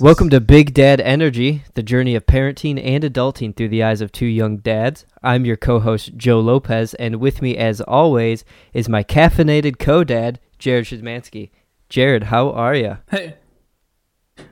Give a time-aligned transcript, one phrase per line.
[0.00, 4.12] Welcome to Big Dad Energy, the journey of parenting and adulting through the eyes of
[4.12, 5.04] two young dads.
[5.24, 10.04] I'm your co host, Joe Lopez, and with me, as always, is my caffeinated co
[10.04, 11.50] dad, Jared Shizmansky.
[11.88, 12.98] Jared, how are you?
[13.10, 13.38] Hey.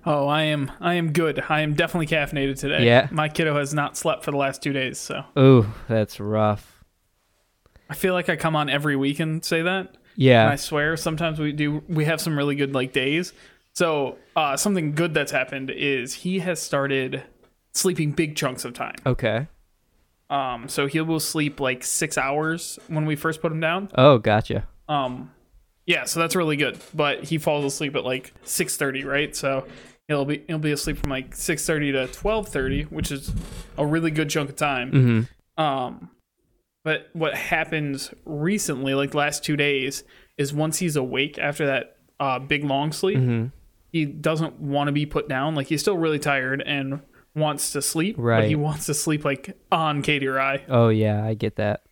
[0.05, 1.41] Oh, I am I am good.
[1.48, 2.84] I am definitely caffeinated today.
[2.84, 3.06] Yeah.
[3.12, 6.84] My kiddo has not slept for the last two days, so Ooh, that's rough.
[7.88, 9.86] I feel like I come on every week and say that.
[9.91, 10.48] And Yeah.
[10.50, 13.33] I swear sometimes we do we have some really good like days.
[13.76, 17.22] So uh something good that's happened is he has started
[17.74, 18.96] sleeping big chunks of time.
[19.04, 19.48] Okay.
[20.30, 23.90] Um so he will sleep like six hours when we first put him down.
[23.94, 24.66] Oh, gotcha.
[24.88, 25.30] Um
[25.84, 26.78] yeah, so that's really good.
[26.94, 29.36] But he falls asleep at like six thirty, right?
[29.36, 29.66] So
[30.08, 33.30] he'll be he'll be asleep from like six thirty to twelve thirty, which is
[33.77, 34.90] a really good chunk of time.
[34.90, 35.62] Mm-hmm.
[35.62, 36.11] Um
[36.83, 40.02] but what happens recently, like the last two days,
[40.38, 43.46] is once he's awake after that uh big long sleep, Mm-hmm.
[43.97, 45.55] He doesn't want to be put down.
[45.55, 47.00] Like he's still really tired and
[47.34, 48.16] wants to sleep.
[48.16, 48.48] But Right.
[48.48, 50.64] he wants to sleep like on Katie or I.
[50.69, 51.83] Oh, yeah, I get that.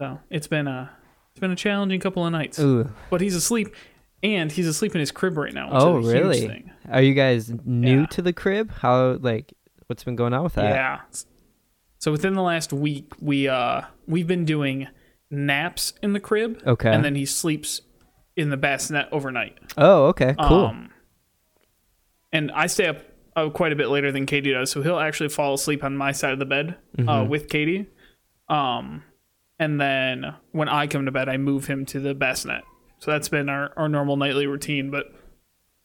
[0.00, 0.90] So it's been a
[1.32, 2.58] it's been a challenging couple of nights.
[2.58, 2.90] Ooh.
[3.10, 3.74] but he's asleep
[4.22, 6.64] and he's asleep in his crib right now which Oh, is a huge really?
[6.90, 8.06] Are you guys new Yeah.
[8.06, 8.70] to the crib?
[8.72, 9.52] How, like,
[9.86, 10.70] what's been going on with that?
[10.74, 11.00] yeah
[12.00, 14.86] so within the last week we uh we've been doing
[15.30, 16.90] naps in the crib Okay.
[16.92, 17.80] and then he sleeps
[18.38, 20.34] in the bassinet overnight oh, okay.
[20.40, 20.66] Cool.
[20.66, 20.90] um
[22.32, 22.98] and i stay up
[23.36, 26.12] uh, quite a bit later than katie does so he'll actually fall asleep on my
[26.12, 27.28] side of the bed uh, Mhm.
[27.28, 27.86] with katie
[28.48, 29.02] um
[29.58, 32.62] and then when i come to bed i move him to the bassinet
[33.00, 35.06] so that's been our, our normal nightly routine but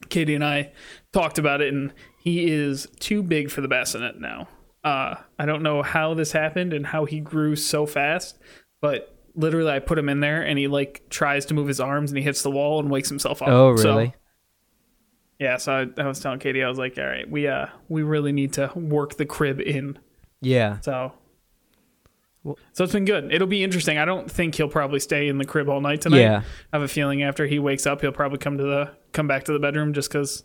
[0.09, 0.71] katie and i
[1.11, 4.47] talked about it and he is too big for the bassinet now
[4.83, 8.37] uh i don't know how this happened and how he grew so fast
[8.81, 12.11] but literally i put him in there and he like tries to move his arms
[12.11, 14.13] and he hits the wall and wakes himself up oh, So- really?
[15.39, 18.03] yeah, so I, I was telling Katie, I was like, all right, we uh we
[18.03, 19.97] really need to work the crib in.
[20.41, 20.79] yeah.
[20.81, 21.13] So
[22.73, 23.31] so it's been good.
[23.33, 23.97] It'll be interesting.
[23.97, 26.19] I don't think he'll probably stay in the crib all night tonight.
[26.19, 26.43] Yeah.
[26.73, 29.45] I have a feeling after he wakes up, he'll probably come to the come back
[29.45, 30.43] to the bedroom just because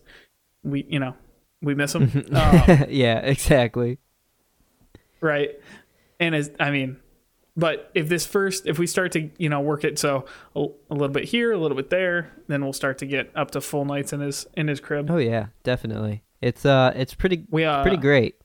[0.63, 1.15] we you know
[1.61, 3.99] we miss him, Um, yeah, exactly.
[5.21, 5.51] right?
[6.21, 6.99] And as I mean,
[7.59, 10.25] but if this first, if we start to you know work it so
[10.55, 13.51] a, a little bit here, a little bit there, then we'll start to get up
[13.51, 15.11] to full nights in his in his crib.
[15.11, 16.23] Oh yeah, definitely.
[16.41, 18.37] It's uh it's pretty We uh, pretty great.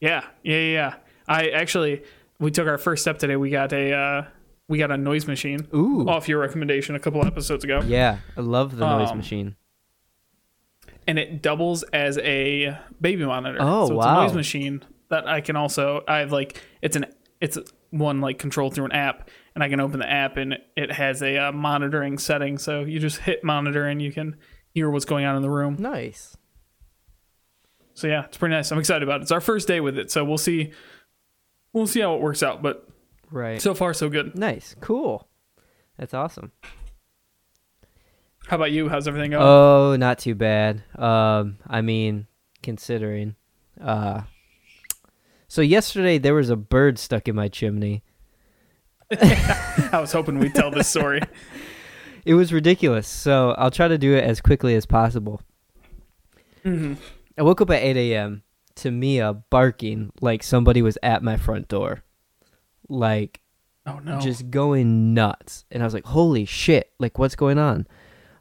[0.00, 0.94] Yeah, yeah, yeah.
[1.28, 2.02] I actually
[2.40, 3.36] we took our first step today.
[3.36, 4.24] We got a uh
[4.66, 6.08] we got a noise machine Ooh.
[6.08, 7.82] off your recommendation a couple episodes ago.
[7.86, 9.56] Yeah, I love the noise Um, machine.
[11.06, 13.58] And it doubles as a baby monitor.
[13.60, 14.20] Oh, so it's wow.
[14.20, 17.04] a noise machine that I can also I have like it's an
[17.42, 17.58] it's
[17.90, 21.22] one like controlled through an app and I can open the app and it has
[21.22, 24.36] a uh, monitoring setting so you just hit monitor and you can
[24.72, 25.76] hear what's going on in the room.
[25.78, 26.36] Nice.
[27.94, 28.70] So yeah, it's pretty nice.
[28.72, 29.24] I'm excited about it.
[29.24, 30.72] It's our first day with it, so we'll see
[31.74, 32.88] we'll see how it works out, but
[33.30, 33.60] Right.
[33.60, 34.36] so far so good.
[34.36, 34.74] nice.
[34.80, 35.28] Cool.
[35.98, 36.52] That's awesome.
[38.46, 38.88] How about you?
[38.88, 39.42] How's everything going?
[39.42, 40.82] Oh, not too bad.
[40.98, 42.26] Um, I mean,
[42.62, 43.36] considering.
[43.80, 44.22] Uh,
[45.52, 48.02] so yesterday there was a bird stuck in my chimney.
[49.10, 51.20] I was hoping we'd tell this story.
[52.24, 53.08] It was ridiculous.
[53.08, 55.42] So I'll try to do it as quickly as possible.
[56.62, 56.94] hmm
[57.36, 58.44] I woke up at 8 a.m.
[58.76, 62.02] to Mia barking like somebody was at my front door.
[62.88, 63.40] Like,
[63.84, 64.20] Oh no!
[64.20, 65.64] just going nuts.
[65.70, 67.86] And I was like, holy shit, like what's going on?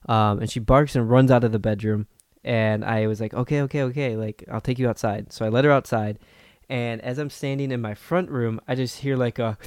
[0.07, 2.07] Um, and she barks and runs out of the bedroom.
[2.43, 5.33] And I was like, okay, okay, okay, like I'll take you outside.
[5.33, 6.19] So I let her outside.
[6.71, 9.57] And as I'm standing in my front room, I just hear like a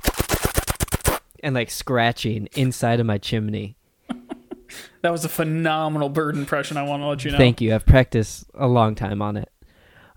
[1.45, 3.77] and like scratching inside of my chimney.
[5.03, 6.79] that was a phenomenal bird impression.
[6.79, 7.37] I want to let you know.
[7.37, 7.75] Thank you.
[7.75, 9.53] I've practiced a long time on it.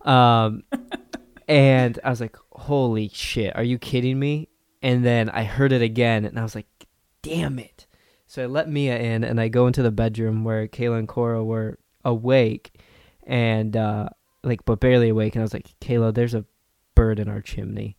[0.06, 0.64] Um,
[1.50, 4.48] and I was like, holy shit, are you kidding me?
[4.82, 6.68] And then I heard it again and I was like,
[7.22, 7.86] damn it.
[8.28, 11.44] So I let Mia in and I go into the bedroom where Kayla and Cora
[11.44, 12.80] were awake
[13.24, 14.08] and, uh,
[14.42, 15.36] like, but barely awake.
[15.36, 16.46] And I was like, Kayla, there's a
[16.98, 17.96] bird in our chimney.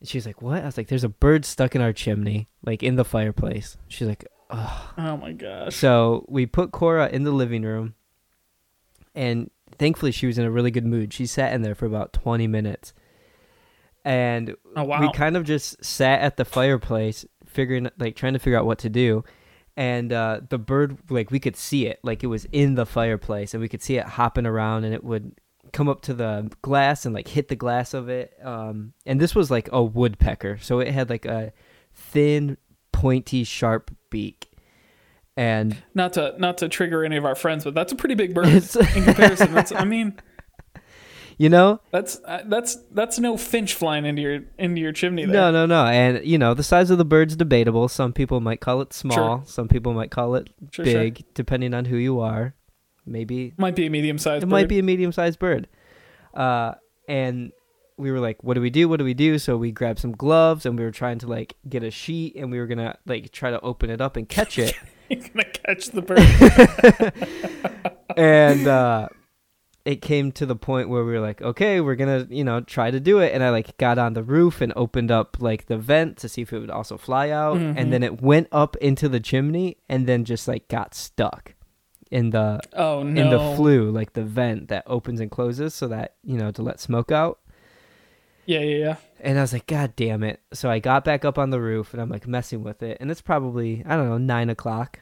[0.00, 0.62] And she's like, what?
[0.62, 3.76] I was like, there's a bird stuck in our chimney, like in the fireplace.
[3.88, 5.74] She's like, oh, Oh my gosh!
[5.76, 7.94] so we put Cora in the living room,
[9.14, 11.12] and thankfully she was in a really good mood.
[11.12, 12.92] She sat in there for about 20 minutes.
[14.04, 15.00] And Oh wow!
[15.00, 18.78] we kind of just sat at the fireplace, figuring, like, trying to figure out what
[18.80, 19.24] to do.
[19.76, 23.54] And uh, the bird, like, we could see it, like, it was in the fireplace,
[23.54, 25.32] and we could see it hopping around, and it would
[25.74, 28.32] come up to the glass and, like, hit the glass of it.
[28.42, 30.56] Um, and this was, like, a woodpecker.
[30.62, 31.52] So it had, like, a
[31.94, 32.56] thin,
[32.92, 34.48] pointy, sharp beak
[35.36, 38.32] And Not to not to trigger any of our friends, but that's a pretty big
[38.34, 38.62] bird in
[39.04, 39.52] comparison.
[39.52, 40.14] That's, I mean,
[41.38, 45.34] you know, that's uh, that's that's no finch flying into your into your chimney there.
[45.34, 45.86] no, no, no.
[45.86, 47.88] And you know, the size of the bird's debatable.
[47.88, 49.42] Some people might call it small.
[49.44, 50.94] Some people might call it Sure, sure.
[50.94, 52.54] big, depending on who you are.
[53.06, 54.42] Maybe Might be a medium sized.
[54.42, 55.68] it might be a medium-sized bird.
[56.32, 56.74] Uh,
[57.08, 57.52] and
[57.96, 58.88] we were like, "What do we do?
[58.88, 61.54] What do we do?" So we grabbed some gloves and we were trying to like
[61.68, 64.58] get a sheet and we were gonna like try to open it up and catch
[64.58, 64.74] it.
[65.10, 66.18] You're gonna catch the bird.
[68.16, 69.08] and uh,
[69.84, 72.90] it came to the point where we were like, "Okay, we're gonna you know try
[72.90, 75.76] to do it." And I like got on the roof and opened up like the
[75.76, 77.58] vent to see if it would also fly out.
[77.58, 77.74] Mhm.
[77.76, 81.54] And then it went up into the chimney and then just like got stuck
[82.10, 83.20] in the Oh no!
[83.20, 86.62] in the flue, like the vent that opens and closes so that, you know, to
[86.62, 87.40] let smoke out.
[88.46, 88.96] Yeah, yeah, yeah.
[89.20, 90.40] And I was like, God damn it.
[90.52, 92.98] So I got back up on the roof and I'm like messing with it.
[93.00, 95.00] And it's probably, I don't know, nine o'clock.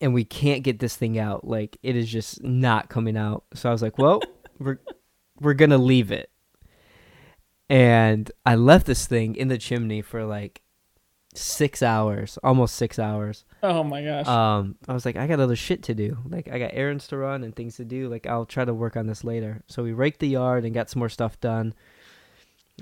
[0.00, 1.46] And we can't get this thing out.
[1.46, 3.44] Like it is just not coming out.
[3.54, 4.20] So I was like, well,
[4.58, 4.80] we're
[5.40, 6.30] we're gonna leave it.
[7.68, 10.62] And I left this thing in the chimney for like
[11.34, 13.44] six hours, almost six hours.
[13.62, 14.26] Oh my gosh.
[14.26, 16.18] Um, I was like, I got other shit to do.
[16.28, 18.08] Like, I got errands to run and things to do.
[18.08, 19.62] Like, I'll try to work on this later.
[19.66, 21.74] So we raked the yard and got some more stuff done.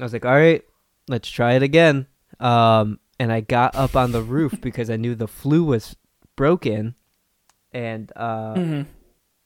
[0.00, 0.62] I was like, all right,
[1.08, 2.06] let's try it again.
[2.40, 5.96] Um, and I got up on the roof because I knew the flue was
[6.36, 6.94] broken,
[7.72, 8.86] and uh, Mhm.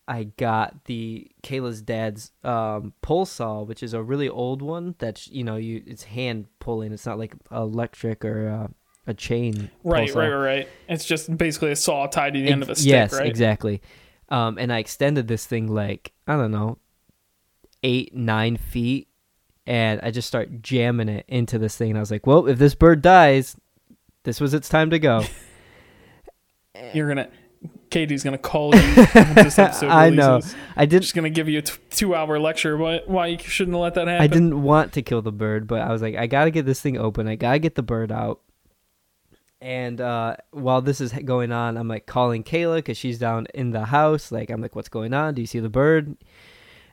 [0.07, 4.95] I got the Kayla's dad's um, pole saw, which is a really old one.
[4.99, 6.93] That's you know, you it's hand pulling.
[6.93, 8.69] It's not like electric or uh,
[9.07, 9.71] a chain.
[9.85, 10.21] Right, saw.
[10.21, 10.69] right, right.
[10.89, 13.27] It's just basically a saw tied to the end of a stick, yes, right?
[13.27, 13.83] exactly.
[14.29, 16.79] Um, and I extended this thing like I don't know,
[17.83, 19.09] eight nine feet,
[19.67, 21.91] and I just start jamming it into this thing.
[21.91, 23.57] And I was like, "Well, if this bird dies,
[24.23, 25.25] this was its time to go."
[26.95, 27.29] You're gonna,
[27.91, 28.81] Katie's gonna call you.
[28.81, 30.41] this episode I know.
[30.77, 31.05] I didn't.
[31.05, 34.23] She's gonna give you a t- two-hour lecture why why you shouldn't let that happen.
[34.23, 36.81] I didn't want to kill the bird, but I was like, I gotta get this
[36.81, 37.29] thing open.
[37.29, 38.41] I gotta get the bird out.
[39.63, 43.71] And uh, while this is going on, I'm like calling Kayla because she's down in
[43.71, 44.33] the house.
[44.33, 45.35] Like, I'm like, what's going on?
[45.35, 46.17] Do you see the bird?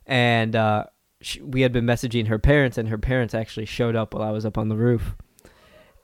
[0.05, 0.85] And uh,
[1.19, 4.29] she, we had been messaging her parents, and her parents actually showed up while I
[4.29, 5.15] was up on the roof.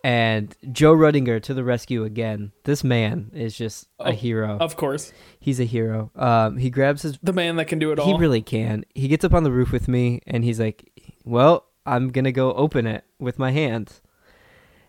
[0.03, 2.51] And Joe Ruddinger to the rescue again.
[2.63, 4.57] This man is just Oh, a hero.
[4.59, 6.09] Of course, He's a hero.
[6.15, 8.07] Um, he grabs his the man that can do it all.
[8.07, 8.85] he really can.
[8.95, 10.91] He gets up on the roof with me and he's like,
[11.23, 14.01] "Well, I'm going to go open it with my hands."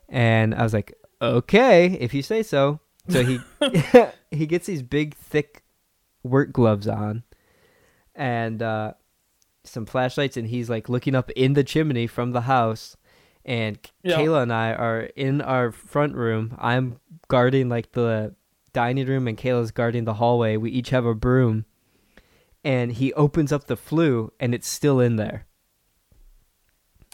[0.08, 3.38] And I was like, "Okay, if you say so." So he
[4.30, 5.62] he gets these big thick
[6.22, 7.22] work gloves on
[8.14, 8.94] and uh
[9.62, 12.96] some flashlights and he's like looking up in the chimney from the house
[13.44, 14.16] and Yeah.
[14.16, 16.56] Kayla and I are in our front room.
[16.58, 16.98] I'm
[17.28, 18.34] guarding like the
[18.72, 20.56] dining room and Kayla's guarding the hallway.
[20.56, 21.64] We each have a broom.
[22.64, 25.46] And he opens up the flue and it's still in there.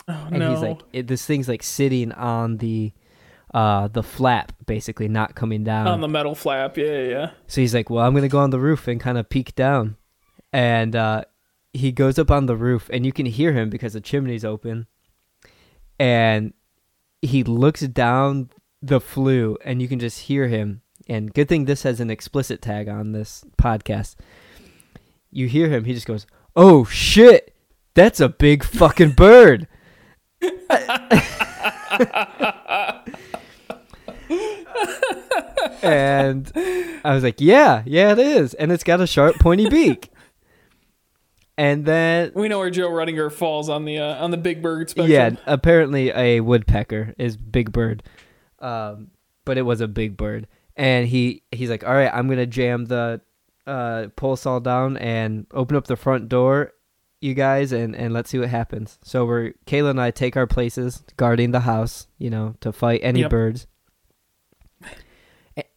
[0.08, 0.26] oh no.
[0.28, 0.50] And no!
[0.52, 2.92] he's like it, this thing's like sitting on the
[3.54, 5.86] uh the flap basically not coming down.
[5.86, 6.76] on the metal flap.
[6.76, 7.30] Yeah, yeah, yeah.
[7.46, 9.96] So he's like, "Well, I'm gonna go on the roof and kind of peek down,"
[10.52, 11.24] and uh,
[11.72, 14.86] he goes up on the roof, and you can hear him because the chimney's open,
[15.98, 16.52] and
[17.20, 18.50] he looks down
[18.80, 20.82] the flue, and you can just hear him.
[21.08, 24.16] And good thing this has an explicit tag on this podcast.
[25.30, 25.84] You hear him.
[25.84, 27.54] He just goes, "Oh shit,
[27.94, 29.68] that's a big fucking bird."
[35.82, 36.50] and
[37.04, 40.08] I was like, "Yeah, yeah, it is," and it's got a sharp, pointy beak.
[41.58, 44.88] And then, We know where Joe Ruddinger falls on the uh, on the big bird
[44.88, 45.10] spectrum.
[45.12, 48.02] yeah, apparently a woodpecker is big bird,
[48.60, 49.10] um,
[49.44, 50.48] but it was a big bird.
[50.76, 53.20] And he he's like, "All right, I'm gonna jam the
[53.66, 56.72] uh, pole saw down and open up the front door,
[57.20, 60.46] you guys, and and let's see what happens." So we're Kayla and I take our
[60.46, 63.30] places guarding the house, you know, to fight any Yep.
[63.30, 63.66] birds.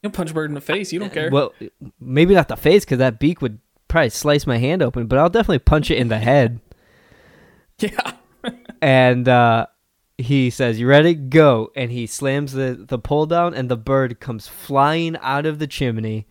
[0.02, 0.94] You'll punch a bird in the face.
[0.94, 1.30] You don't care.
[1.30, 1.54] Well,
[2.00, 5.30] maybe not the face because that beak would probably slice my hand open, but I'll
[5.30, 6.60] definitely punch it in the head.
[7.80, 8.14] yeah.
[8.82, 9.66] And uh,
[10.20, 11.16] he says, "You ready?
[11.16, 15.58] Go!" And he slams the the pole down, and the bird comes flying out of
[15.58, 16.28] the chimney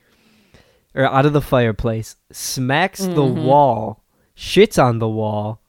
[0.94, 3.42] or out of the fireplace, smacks the Mhm.
[3.44, 4.04] wall,
[4.36, 5.60] shits on the wall,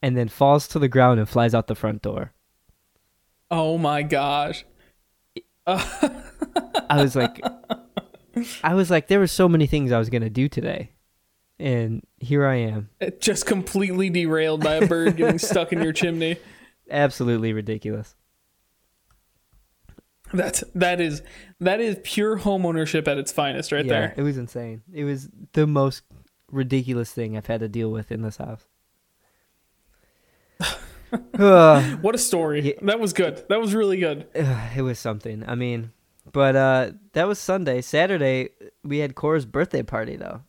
[0.00, 2.32] and then falls to the ground and flies out the front door.
[3.50, 4.64] Oh my gosh.
[6.90, 7.40] I was like,
[8.62, 10.90] I was like, there were so many things I was gonna do today,
[11.58, 12.90] and here I am.
[13.00, 16.36] It just completely derailed by a bird getting stuck in your chimney.
[16.90, 18.14] Absolutely ridiculous.
[20.32, 21.22] That's that is
[21.60, 24.14] that is pure home ownership at its finest, right yeah, there.
[24.16, 24.82] it was insane.
[24.92, 26.02] It was the most
[26.52, 28.66] ridiculous thing I've had to deal with in this house.
[31.36, 32.60] Uh, What a story.
[32.60, 32.74] Yeah.
[32.82, 33.44] That was good.
[33.48, 34.28] That was really good.
[34.32, 35.42] it was something.
[35.44, 35.90] I mean,
[36.32, 37.80] but uh, that was Sunday.
[37.80, 38.50] Saturday,
[38.82, 40.42] we had Cora's birthday party though.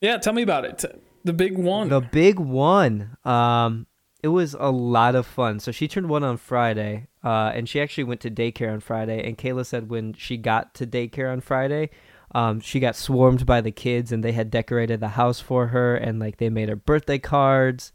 [0.00, 0.84] Yeah, tell me about it.
[1.24, 1.88] The big one.
[1.88, 3.16] The big one.
[3.24, 3.86] Um,
[4.22, 5.60] it was a lot of fun.
[5.60, 9.26] So she turned one on Friday, uh, and she actually went to daycare on Friday.
[9.26, 11.90] And Kayla said when she got to daycare on Friday,
[12.32, 15.96] um, she got swarmed by the kids, and they had decorated the house for her,
[15.96, 17.92] and like they made her birthday cards,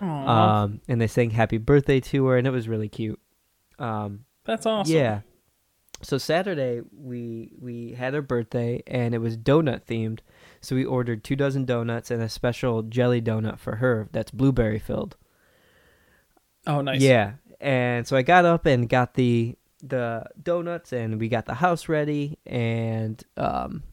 [0.00, 3.20] um, and they sang happy birthday to her, and it was really cute.
[3.78, 4.94] Um, that's awesome.
[4.94, 5.20] Yeah.
[6.02, 10.20] So Saturday we we had her birthday and it was donut themed.
[10.60, 14.78] So we ordered two dozen donuts and a special jelly donut for her that's blueberry
[14.78, 15.16] filled.
[16.66, 17.00] Oh, nice.
[17.00, 17.32] Yeah.
[17.60, 21.88] And so I got up and got the the donuts and we got the house
[21.88, 23.84] ready and um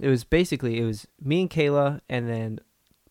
[0.00, 2.60] it was basically it was me and Kayla and then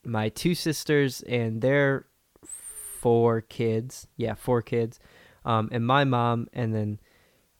[0.03, 2.07] my two sisters and their
[2.45, 4.07] four kids.
[4.17, 4.99] Yeah, four kids.
[5.43, 6.99] Um and my mom and then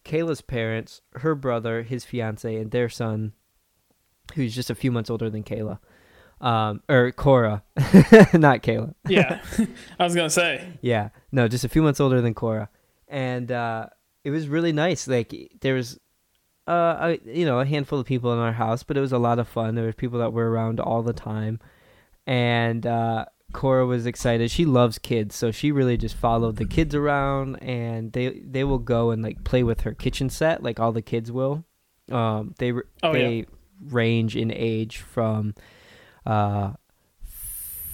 [0.03, 3.33] Kayla's parents, her brother, his fiance and their son
[4.35, 5.79] who's just a few months older than Kayla.
[6.41, 7.63] Um or Cora,
[8.33, 8.93] not Kayla.
[9.07, 9.41] Yeah.
[9.99, 10.67] I was gonna say.
[10.81, 12.69] Yeah, no, just a few months older than Cora,
[13.07, 13.87] and uh,
[14.23, 15.07] it was really nice.
[15.07, 15.99] Like there was,
[16.67, 19.17] uh, a, you know, a handful of people in our house, but it was a
[19.17, 19.75] lot of fun.
[19.75, 21.59] There were people that were around all the time,
[22.27, 24.51] and uh, Cora was excited.
[24.51, 28.79] She loves kids, so she really just followed the kids around, and they they will
[28.79, 31.63] go and like play with her kitchen set, like all the kids will.
[32.11, 33.43] Um, they Oh, they yeah.
[33.89, 35.55] range in age from,
[36.25, 36.73] uh,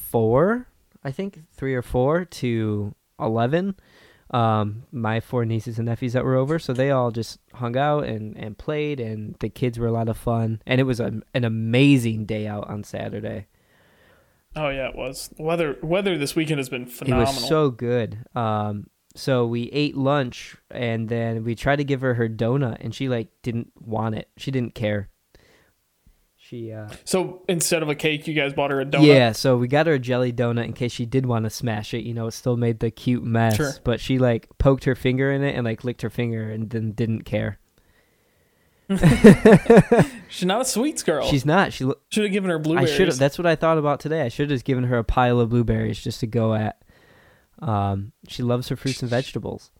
[0.09, 0.67] four,
[1.03, 3.75] I think three or four to eleven.
[4.31, 8.03] Um, my four nieces and nephews that were over, so they all just hung out
[8.03, 11.21] and and played, and the kids were a lot of fun, and it was a,
[11.33, 13.47] an amazing day out on Saturday.
[14.55, 15.33] Oh yeah, it was.
[15.37, 17.31] Weather weather this weekend has been phenomenal.
[17.31, 18.17] It was so good.
[18.35, 22.93] Um, so we ate lunch, and then we tried to give her her donut, and
[22.93, 24.29] she like didn't want it.
[24.37, 25.09] She didn't care.
[26.35, 29.05] She uh, So instead of a cake, you guys bought her a donut.
[29.05, 31.93] Yeah, so we got her a jelly donut in case she did want to smash
[31.93, 32.03] it.
[32.03, 33.73] You know, it still made the cute mess, Sure.
[33.83, 36.93] but she like poked her finger in it and like licked her finger and then
[36.93, 37.59] didn't care.
[40.29, 41.25] She's not a sweets girl.
[41.27, 41.73] She's not.
[41.73, 41.85] She.
[41.85, 42.91] lo- should have given her I blueberries.
[42.91, 43.17] should have.
[43.17, 44.21] That's what I thought about today.
[44.21, 46.81] I should have just given her a pile of blueberries just to go at.
[47.59, 49.71] Um, she loves her fruits and vegetables.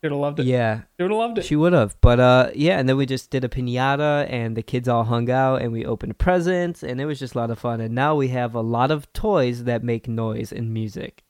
[0.00, 0.46] She would have loved it.
[0.46, 1.44] Yeah, she would have loved it.
[1.44, 1.96] she would have.
[2.00, 5.30] But uh, yeah, and then we just did a pinata, and the kids all hung
[5.30, 7.80] out, and we opened presents, and it was just a lot of fun.
[7.80, 11.22] And now we have a lot of toys that make noise and music.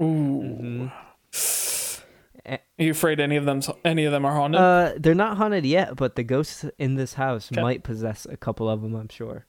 [0.00, 0.04] Ooh.
[0.04, 0.92] Mhm.
[2.48, 4.60] Are you afraid any of them any of them are haunted?
[4.60, 7.60] Uh, they're not haunted yet, but the ghosts in this house Okay.
[7.60, 8.94] might possess a couple of them.
[8.94, 9.46] I'm sure.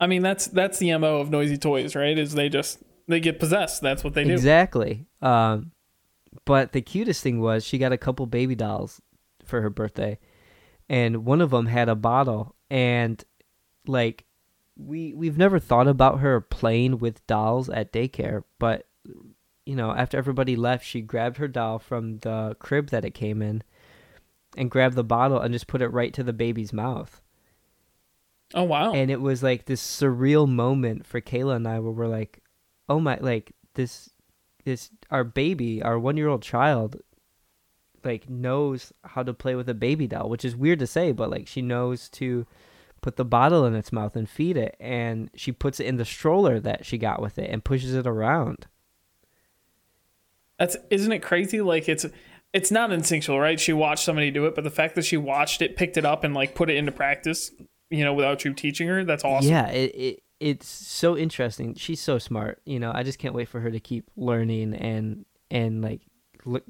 [0.00, 2.18] I mean, that's that's the mo of noisy toys, right?
[2.18, 3.82] Is they just they get possessed.
[3.82, 4.32] That's what they do.
[4.32, 5.06] Exactly.
[5.22, 5.72] Um,
[6.44, 9.00] but the cutest thing was she got a couple baby dolls
[9.44, 10.18] for her birthday,
[10.88, 13.22] and one of them had a bottle, and
[13.86, 14.24] like
[14.76, 18.86] we we've never thought about her playing with dolls at daycare, but
[19.66, 23.42] you know after everybody left, she grabbed her doll from the crib that it came
[23.42, 23.62] in,
[24.56, 27.20] and grabbed the bottle and just put it right to the baby's mouth.
[28.52, 28.92] Oh wow.
[28.92, 32.42] and it was like this surreal moment for Kayla and I where we're like,
[32.88, 34.10] oh my, like this,
[34.64, 36.96] this our baby, our one year old child,
[38.04, 41.30] like knows how to play with a baby doll, which is weird to say, but
[41.30, 42.46] like she knows to
[43.02, 46.04] put the bottle in its mouth and feed it, and she puts it in the
[46.04, 48.66] stroller that she got with it and pushes it around.
[50.60, 51.62] That's isn't it crazy?
[51.62, 52.06] Like it's
[52.52, 53.58] it's not instinctual, right?
[53.58, 56.22] She watched somebody do it, but the fact that she watched it, picked it up,
[56.22, 57.50] and like put it into practice,
[57.88, 59.50] you know, without you teaching her, that's awesome.
[59.50, 61.74] Yeah, it, it it's so interesting.
[61.74, 62.60] She's so smart.
[62.66, 66.02] You know, I just can't wait for her to keep learning and and like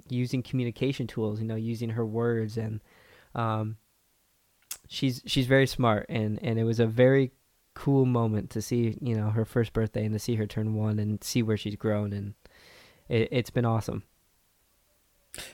[0.08, 1.40] using communication tools.
[1.40, 2.80] You know, using her words and
[3.34, 3.76] um,
[4.88, 7.32] she's she's very smart and and it was a very
[7.74, 10.98] cool moment to see you know her first birthday and to see her turn one
[10.98, 12.34] and see where she's grown and
[13.10, 14.04] it, it's been awesome.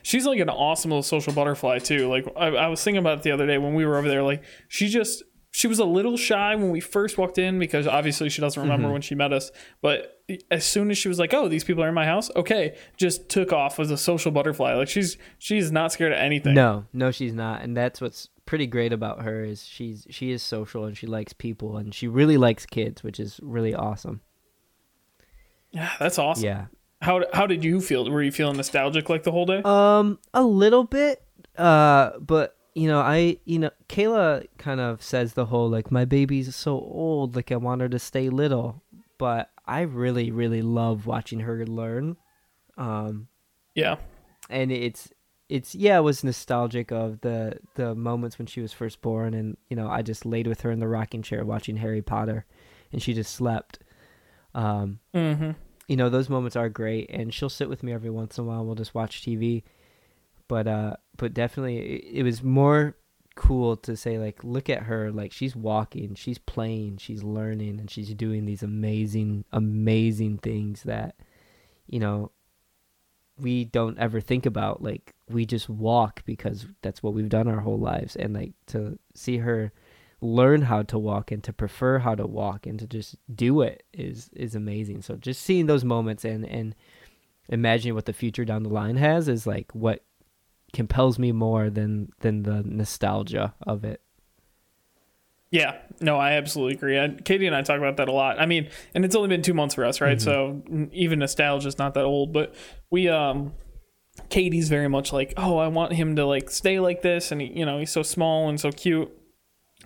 [0.02, 2.08] She's like an awesome little social butterfly too.
[2.08, 4.22] Like I, I was thinking about it the other day when we were over there.
[4.22, 8.28] Like she just she was a little shy when we first walked in because obviously
[8.28, 8.92] she doesn't remember Mhm.
[8.92, 9.50] when she met us.
[9.82, 12.76] But as soon as she was like, "Oh, these people are in my house," okay,
[12.96, 14.74] just took off as a social butterfly.
[14.74, 16.54] Like she's she's not scared of anything.
[16.54, 20.42] No, no, she's not, and that's what's pretty great about her is she's she is
[20.42, 24.20] social and she likes people and she really likes kids, which is really awesome.
[25.70, 26.44] Yeah, that's awesome.
[26.44, 26.66] Yeah,
[27.02, 28.10] How how did you feel?
[28.10, 29.60] Were you feeling nostalgic like the whole day?
[29.64, 31.22] Um, a little bit.
[31.56, 36.04] Uh, but you know, I you know, Kayla kind of says the whole like my
[36.04, 38.82] baby's so old, like I want her to stay little.
[39.18, 42.16] But I really, really love watching her learn.
[42.76, 43.28] Um,
[43.74, 43.96] yeah,
[44.48, 45.10] and it's
[45.48, 49.56] it's yeah, it was nostalgic of the the moments when she was first born, and
[49.68, 52.44] you know, I just laid with her in the rocking chair watching Harry Potter,
[52.92, 53.78] and she just slept.
[54.54, 55.52] Um, mm-hmm.
[55.88, 58.46] You know, those moments are great, and she'll sit with me every once in a
[58.46, 58.64] while.
[58.64, 59.62] We'll just watch TV,
[60.48, 62.96] but uh, but definitely, it, it was more
[63.36, 67.90] cool to say like, look at her, like she's walking, she's playing, she's learning, and
[67.90, 71.14] she's doing these amazing, amazing things that,
[71.86, 72.32] you know,
[73.38, 77.60] we don't ever think about like we just walk because that's what we've done our
[77.60, 79.72] whole lives and like to see her
[80.20, 83.84] learn how to walk and to prefer how to walk and to just do it
[83.92, 86.74] is is amazing so just seeing those moments and and
[87.48, 90.02] imagining what the future down the line has is like what
[90.72, 94.00] compels me more than than the nostalgia of it
[95.50, 96.98] yeah, no, I absolutely agree.
[96.98, 98.40] I, Katie and I talk about that a lot.
[98.40, 100.18] I mean, and it's only been two months for us, right?
[100.18, 100.88] Mm-hmm.
[100.88, 102.54] So even nostalgia is not that old, but
[102.90, 103.52] we, um,
[104.28, 107.58] Katie's very much like, oh, I want him to like stay like this, and he,
[107.58, 109.10] you know, he's so small and so cute.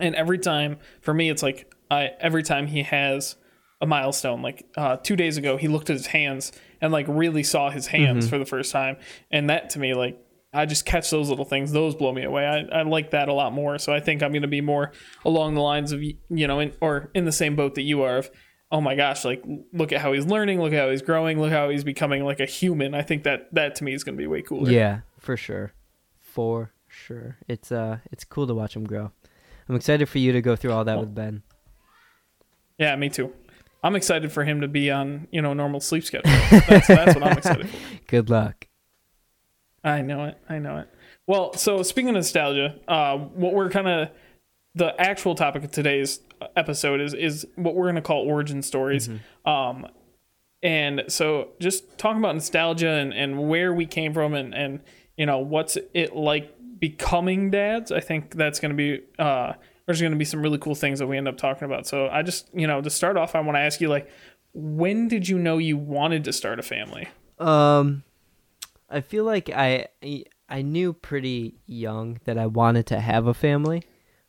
[0.01, 3.37] And every time, for me, it's like, I every time he has
[3.81, 7.43] a milestone, like uh, two days ago, he looked at his hands and like really
[7.43, 8.31] saw his hands mm-hmm.
[8.31, 8.97] for the first time,
[9.31, 10.19] and that to me, like
[10.53, 11.73] I just catch those little things.
[11.73, 12.45] Those blow me away.
[12.47, 13.79] I, I like that a lot more.
[13.79, 14.93] So I think I'm going to be more
[15.25, 18.19] along the lines of, you know, in, or in the same boat that you are
[18.19, 18.31] of,
[18.73, 21.53] oh my gosh, like look at how he's learning, look at how he's growing, look
[21.53, 22.95] how he's becoming like a human.
[22.95, 24.71] I think that that to me is going to be way cooler.
[24.71, 25.73] Yeah, for sure.
[26.19, 27.39] For sure.
[27.47, 29.13] It's uh it's cool to watch him grow.
[29.71, 31.45] I'm excited for you to go through all that with Ben.
[32.77, 33.33] Yeah, me too.
[33.85, 36.29] I'm excited for him to be on, you know, normal sleep schedule.
[36.69, 37.77] That's, that's what I'm excited for.
[38.09, 38.67] Good luck.
[39.85, 40.39] I know it.
[40.49, 40.89] I know it.
[41.29, 44.09] Well, so speaking of nostalgia, uh, what we're kind of
[44.75, 46.19] the actual topic of today's
[46.57, 49.07] episode is is what we're going to call origin stories.
[49.07, 49.49] Mm-hmm.
[49.49, 49.87] Um,
[50.65, 54.81] and so just talking about nostalgia and, and where we came from and, and
[55.17, 57.93] you know what's it like becoming dads.
[57.93, 59.53] I think that's going to be uh,
[59.87, 61.87] there's going to be some really cool things that we end up talking about.
[61.87, 64.11] So I just you know to start off, I want to ask you like,
[64.53, 67.09] when did you know you wanted to start a family?
[67.39, 68.03] Um,
[68.89, 69.87] I feel like I
[70.49, 73.85] I knew pretty young that I wanted to have a family.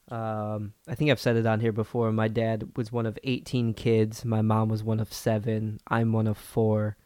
[0.10, 2.12] Um, I think I've said it on here before.
[2.12, 4.26] My dad was one of 18 kids.
[4.26, 5.80] My mom was one of seven.
[5.88, 6.98] I'm one of four.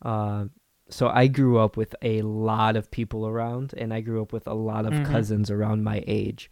[0.00, 0.44] Uh,
[0.90, 4.46] so I grew up with a lot of people around, and I grew up with
[4.46, 5.12] a lot of mm-hmm.
[5.12, 6.50] cousins around my age.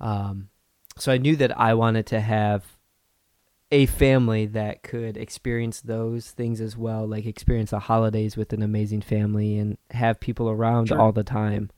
[0.00, 0.48] Um,
[0.96, 2.76] so I knew that I wanted to have
[3.70, 8.62] a family that could experience those things as well, like experience the holidays with an
[8.62, 10.98] amazing family and have people around sure.
[10.98, 11.70] all the time.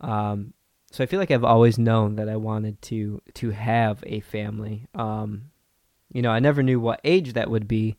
[0.00, 0.52] Um,
[0.90, 4.86] so I feel like I've always known that I wanted to to have a family.
[4.94, 5.50] Um,
[6.12, 7.96] you know, I never knew what age that would be,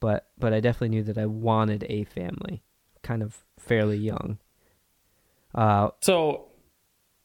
[0.00, 2.62] but but I definitely knew that I wanted a family,
[3.02, 4.38] kind of fairly young.
[5.54, 6.50] Uh, so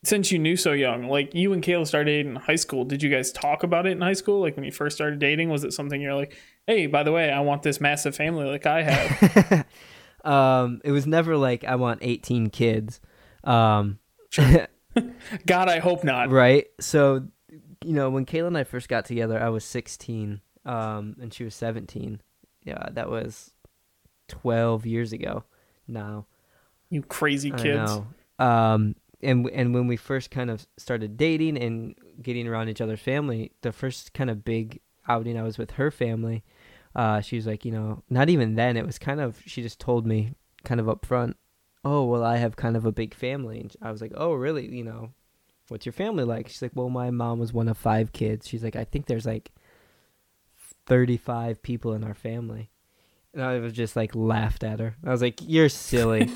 [0.04, 3.02] since you knew so young, like you and Kayla started dating in high school, did
[3.02, 4.42] you guys talk about it in high school?
[4.42, 7.32] Like when you first started dating, was it something you're like, hey, by the way,
[7.32, 9.66] I want this massive family like I have?
[10.26, 13.00] um, it was never like I want 18 kids.
[13.44, 14.00] Um,
[15.46, 16.30] God, I hope not.
[16.30, 16.68] Right.
[16.80, 17.28] So,
[17.84, 21.44] you know, when Kayla and I first got together, I was 16, um, and she
[21.44, 22.22] was 17.
[22.66, 23.54] Yeah, that was
[24.28, 25.44] 12 years ago
[25.88, 26.26] now.
[26.90, 27.92] You crazy kids.
[28.38, 33.00] Um, and and when we first kind of started dating and getting around each other's
[33.00, 36.44] family, the first kind of big outing I was with her family,
[36.96, 38.78] uh, she was like, you know, not even then.
[38.78, 41.38] It was kind of she just told me kind of up front,
[41.84, 44.68] oh well, I have kind of a big family, and I was like, oh really?
[44.68, 45.12] You know,
[45.70, 46.50] what's your family like?
[46.50, 48.48] She's like, well, my mom was one of five kids.
[48.48, 49.52] She's like, I think there's like
[50.86, 52.70] thirty five people in our family.
[53.34, 54.96] And I was just like laughed at her.
[55.06, 56.30] I was like, "You're silly."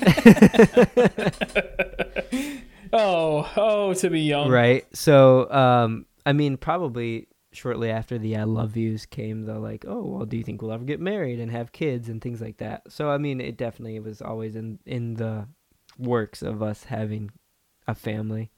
[2.92, 4.50] Oh, oh, to be young.
[4.50, 4.84] Right.
[4.96, 10.02] So, um, I mean, probably shortly after the I love yous came the like, oh,
[10.04, 12.90] well, do you think we'll ever get married and have kids and things like that.
[12.90, 15.46] So, I mean, it definitely was always in in the
[15.98, 17.30] works of us having
[17.86, 18.50] a family.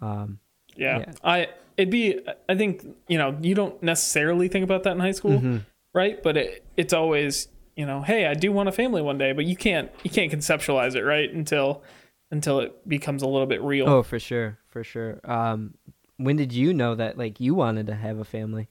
[0.00, 0.38] Um,
[0.76, 0.98] yeah.
[0.98, 1.12] yeah.
[1.22, 5.12] I it'd be I think you know you don't necessarily think about that in high
[5.12, 5.58] school, mm-hmm.
[5.92, 6.22] right?
[6.22, 9.44] But it it's always you know, hey, I do want a family one day, but
[9.44, 11.82] you can't you can't conceptualize it right until
[12.30, 13.88] until it becomes a little bit real.
[13.88, 15.20] Oh, for sure, for sure.
[15.24, 15.74] Um,
[16.16, 18.68] when did you know that like you wanted to have a family?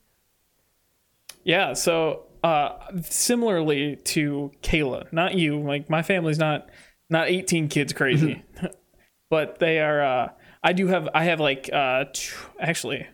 [1.43, 5.59] Yeah, so uh, similarly to Kayla, not you.
[5.59, 6.69] Like my family's not
[7.09, 8.43] not 18 kids crazy,
[9.29, 10.01] but they are.
[10.01, 10.29] Uh,
[10.63, 11.09] I do have.
[11.13, 13.05] I have like uh, t- actually,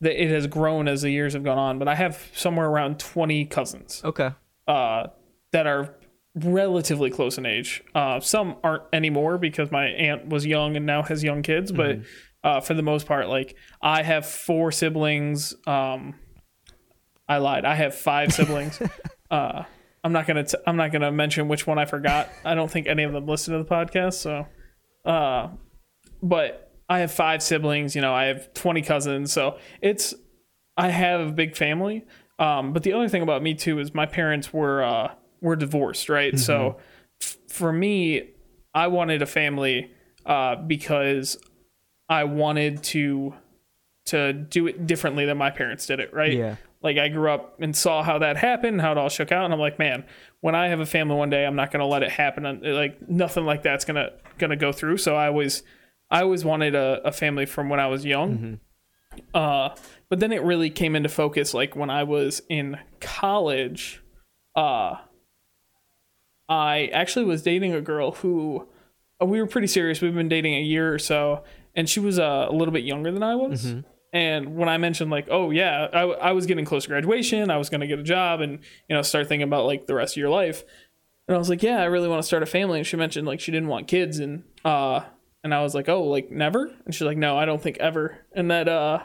[0.00, 3.44] it has grown as the years have gone on, but I have somewhere around 20
[3.46, 4.30] cousins Okay.
[4.66, 5.08] uh,
[5.52, 5.94] that are
[6.34, 7.82] relatively close in age.
[7.94, 11.98] Uh, some aren't anymore because my aunt was young and now has young kids, but
[12.44, 15.54] uh, for the most part, like I have four siblings.
[15.66, 16.14] Um,
[17.28, 17.64] I lied.
[17.64, 18.80] I have five siblings.
[19.30, 19.64] uh,
[20.04, 20.44] I'm not gonna.
[20.44, 22.30] T- I'm not gonna mention which one I forgot.
[22.44, 24.14] I don't think any of them listen to the podcast.
[24.14, 24.46] So,
[25.04, 25.48] uh,
[26.22, 27.94] but I have five siblings.
[27.94, 29.32] You know, I have 20 cousins.
[29.32, 30.14] So it's.
[30.76, 32.04] I have a big family.
[32.38, 36.08] Um, but the other thing about me too is my parents were uh, were divorced,
[36.08, 36.38] right?
[36.38, 36.76] So
[37.22, 38.30] f- for me,
[38.74, 39.90] I wanted a family
[40.26, 41.38] uh, because
[42.08, 43.34] I wanted to
[44.06, 46.32] to do it differently than my parents did it, right?
[46.32, 46.56] Yeah.
[46.82, 49.54] Like I grew up and saw how that happened, how it all shook out, and
[49.54, 50.04] I'm like, man,
[50.40, 52.60] when I have a family one day, I'm not gonna let it happen.
[52.62, 54.98] Like nothing like that's gonna gonna go through.
[54.98, 55.62] So I always
[56.10, 58.60] I always wanted a, a family from when I was young.
[59.34, 59.70] Uh,
[60.08, 64.02] but then it really came into focus like when I was in college.
[64.54, 64.96] Uh,
[66.48, 68.68] I actually was dating a girl who
[69.20, 70.00] uh, we were pretty serious.
[70.00, 71.42] We've been dating a year or so,
[71.74, 73.64] and she was uh, a little bit younger than I was.
[74.12, 77.56] And when I mentioned like, oh yeah, I, I was getting close to graduation, I
[77.56, 80.14] was going to get a job, and you know start thinking about like the rest
[80.14, 80.62] of your life.
[81.28, 82.78] And I was like, yeah, I really want to start a family.
[82.78, 85.00] And she mentioned like she didn't want kids, and uh,
[85.46, 86.70] and I was like, oh, like never.
[86.84, 88.18] And she's like, no, I don't think ever.
[88.32, 89.02] And that uh,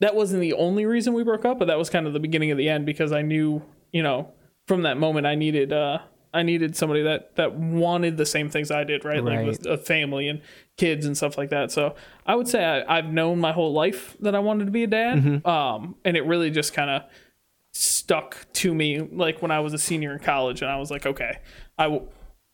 [0.00, 2.50] that wasn't the only reason we broke up, but that was kind of the beginning
[2.50, 4.32] of the end because I knew, you know,
[4.66, 5.98] from that moment I needed uh
[6.34, 9.24] I needed somebody that that wanted the same things I did, right?
[9.24, 10.42] Like with a family and
[10.76, 11.70] kids and stuff like that.
[11.70, 11.94] So
[12.26, 14.86] I would say I, I've known my whole life that I wanted to be a
[14.88, 17.02] dad, um, and it really just kind of
[17.72, 21.06] stuck to me like when I was a senior in college, and I was like,
[21.06, 21.38] okay,
[21.78, 22.06] I, w-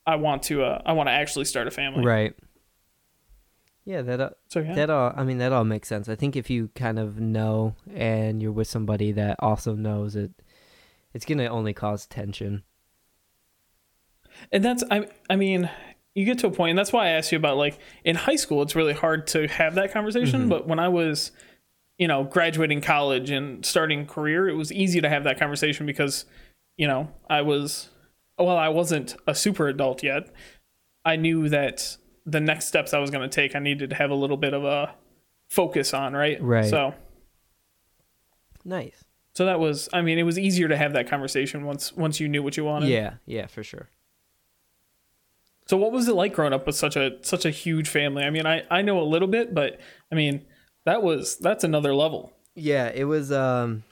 [0.07, 2.05] I want to uh, I want to actually start a family.
[2.05, 2.35] Right.
[3.85, 5.12] Yeah, that uh, So yeah, that all.
[5.16, 6.09] I mean, that all makes sense.
[6.09, 10.31] I think if you kind of know and you're with somebody that also knows it,
[11.12, 12.62] it's gonna only cause tension.
[14.51, 15.68] and that's I I mean
[16.14, 18.37] you get to a point and that's why I asked you about like in high
[18.37, 21.33] school it's really hard to have that conversation but when I was
[21.99, 26.25] you know graduating college and starting career it was easy to have that conversation because
[26.77, 27.90] you know I was
[28.38, 30.31] well I wasn't a super adult yet
[31.05, 34.11] I knew that the next steps I was going to take I needed to have
[34.11, 34.95] a little bit of a
[35.49, 36.65] focus on right Right.
[36.65, 36.95] so
[38.65, 39.05] Nice.
[39.35, 42.29] so that was I mean it was easier to have that conversation once once you
[42.29, 43.15] knew what you wanted Yeah.
[43.27, 43.89] Yeah, for sure.
[45.67, 48.25] So what was it like growing up with such a such a huge family?
[48.25, 49.79] I mean, I I know a little bit, but
[50.11, 50.45] I mean,
[50.85, 52.33] that was that's another level.
[52.55, 53.83] Yeah, it was um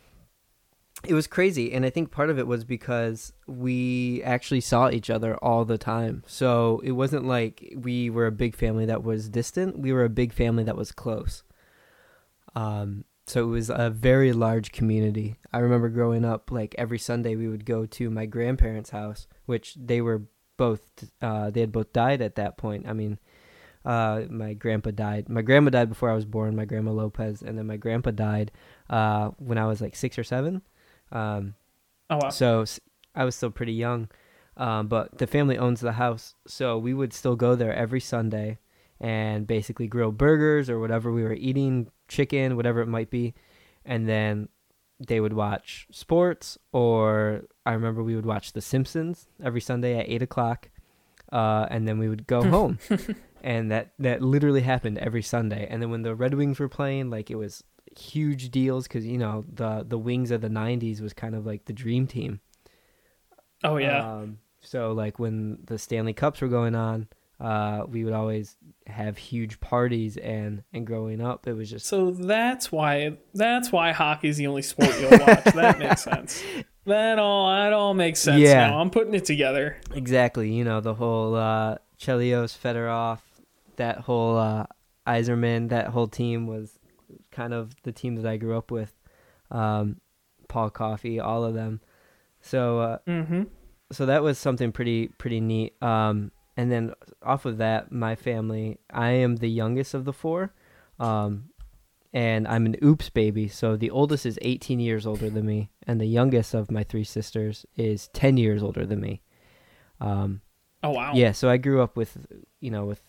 [1.04, 5.10] it was crazy and I think part of it was because we actually saw each
[5.10, 6.22] other all the time.
[6.26, 10.10] So it wasn't like we were a big family that was distant, we were a
[10.10, 11.42] big family that was close.
[12.54, 15.36] Um so it was a very large community.
[15.52, 19.74] I remember growing up like every Sunday we would go to my grandparents' house, which
[19.74, 20.22] they were
[20.56, 20.82] both
[21.22, 22.86] uh they had both died at that point.
[22.86, 23.18] I mean,
[23.84, 25.28] uh, my grandpa died.
[25.28, 26.54] My grandma died before I was born.
[26.54, 28.52] My grandma Lopez, and then my grandpa died
[28.90, 30.62] uh, when I was like six or seven.
[31.12, 31.54] Um,
[32.08, 32.28] Oh wow.
[32.30, 32.64] so
[33.14, 34.08] I was still pretty young.
[34.56, 38.58] Um, but the family owns the house, so we would still go there every Sunday
[39.00, 43.32] and basically grill burgers or whatever we were eating, chicken, whatever it might be,
[43.86, 44.48] and then
[44.98, 46.58] they would watch sports.
[46.72, 50.68] Or I remember we would watch The Simpsons every Sunday at eight o'clock,
[51.32, 52.78] uh, and then we would go home.
[53.42, 55.66] and that that literally happened every Sunday.
[55.70, 57.64] And then when the Red Wings were playing, like it was
[57.98, 61.64] huge deals because you know the the Wings of the '90s was kind of like
[61.64, 62.40] the dream team.
[63.64, 64.14] Oh yeah.
[64.16, 67.08] Um, so like when the Stanley Cups were going on,
[67.40, 72.10] uh, we would always have huge parties, and and growing up, it was just so
[72.10, 75.44] that's why that's why hockey's the only sport you'll watch.
[75.54, 76.42] that makes sense.
[76.86, 78.68] That all that all makes sense Yeah.
[78.70, 78.80] now.
[78.80, 79.76] I'm putting it together.
[79.94, 83.18] exactly you know the whole uh, Chelios, Fedorov,
[83.76, 84.64] that whole uh,
[85.06, 86.78] Yzerman, that whole team was
[87.32, 88.94] kind of the team that I grew up with.
[89.50, 90.00] Um,
[90.48, 91.80] Paul Coffey, all of them.
[92.40, 93.42] So uh, Mm-hmm.
[93.92, 95.80] so that was something pretty pretty neat.
[95.82, 100.52] Um, and then off of that, my family, I am the youngest of the four,
[100.98, 101.50] um,
[102.12, 103.48] and I'm an oops baby.
[103.48, 107.04] So the oldest is 18 years older than me, and the youngest of my three
[107.04, 109.22] sisters is 10 years older than me.
[110.00, 110.40] Um,
[110.82, 111.12] Oh wow.
[111.14, 112.26] yeah, so I grew up with
[112.60, 113.00] you know with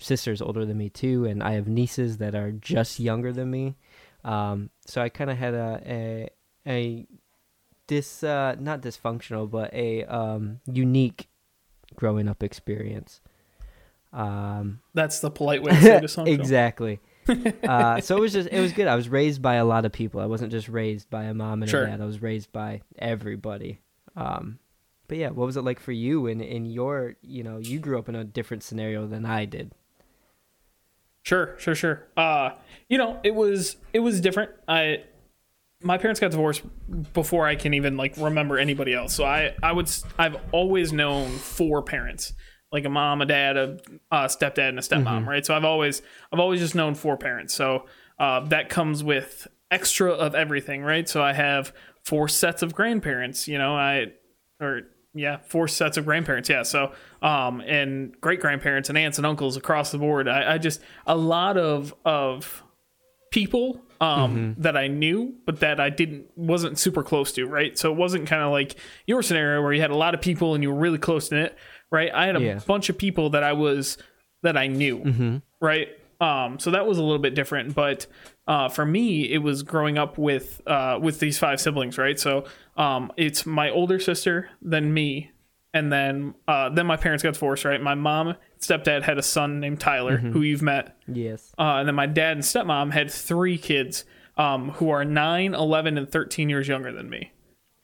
[0.00, 3.76] sisters older than me too, and I have nieces that are just younger than me.
[4.24, 6.28] Um, so I kind of had a, a
[6.66, 7.06] a
[7.86, 11.28] dis uh not dysfunctional but a um unique
[11.96, 13.20] growing up experience.
[14.12, 16.28] Um That's the polite way to say dysfunctional.
[16.28, 17.00] exactly.
[17.66, 18.86] uh, so it was just it was good.
[18.86, 20.20] I was raised by a lot of people.
[20.20, 21.84] I wasn't just raised by a mom and Sure.
[21.84, 22.00] a dad.
[22.02, 23.80] I was raised by everybody.
[24.14, 24.58] Um,
[25.08, 26.26] but yeah, what was it like for you?
[26.26, 29.72] In in your you know you grew up in a different scenario than I did.
[31.24, 32.06] Sure, sure, sure.
[32.16, 32.50] Uh,
[32.88, 34.52] you know, it was it was different.
[34.68, 35.04] I
[35.82, 36.62] my parents got divorced
[37.12, 39.14] before I can even like remember anybody else.
[39.14, 42.34] So I I would I've always known four parents,
[42.70, 43.78] like a mom, a dad, a,
[44.10, 45.44] a stepdad, and a stepmom, right?
[45.44, 47.54] So I've always I've always just known four parents.
[47.54, 47.86] So
[48.18, 51.08] uh, that comes with extra of everything, right?
[51.08, 51.72] So I have
[52.04, 53.48] four sets of grandparents.
[53.48, 54.12] You know, I
[54.60, 54.82] or
[55.14, 56.48] yeah, four sets of grandparents.
[56.48, 60.28] Yeah, so um, and great grandparents and aunts and uncles across the board.
[60.28, 62.62] I, I just a lot of of
[63.30, 67.46] people um that I knew, but that I didn't wasn't super close to.
[67.46, 70.20] Right, so it wasn't kind of like your scenario where you had a lot of
[70.20, 71.56] people and you were really close to it.
[71.90, 72.58] Right, I had a Yeah.
[72.66, 73.98] bunch of people that I was
[74.42, 75.40] that I knew.
[75.60, 75.88] Right.
[76.20, 78.06] Um, so that was a little bit different, but
[78.46, 82.18] uh, for me, it was growing up with uh, with these five siblings, right?
[82.18, 82.44] So
[82.76, 85.30] um, it's my older sister, then me,
[85.72, 87.80] and then uh, then my parents got divorced, right?
[87.80, 91.52] My mom, stepdad had a son named Tyler, who you've met, Yes.
[91.58, 94.04] uh, and then my dad and stepmom had three kids
[94.36, 97.32] um, who are 9, 11, and 13 years younger than me.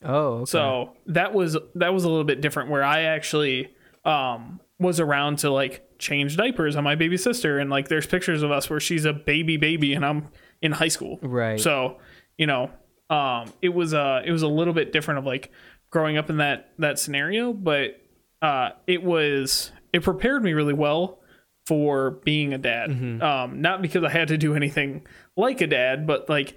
[0.04, 0.38] Oh.
[0.40, 0.44] Okay.
[0.50, 3.68] So that was that was a little bit different where I actually
[4.04, 8.42] um was around to like change diapers on my baby sister and like there's pictures
[8.42, 10.28] of us where she's a baby baby and I'm
[10.62, 11.18] in high school.
[11.22, 11.58] Right.
[11.60, 11.98] So,
[12.38, 12.70] you know,
[13.08, 15.50] um it was uh it was a little bit different of like
[15.90, 18.00] growing up in that that scenario, but
[18.42, 21.18] uh it was it prepared me really well
[21.66, 22.90] for being a dad.
[23.22, 26.56] Um not because I had to do anything like a dad, but like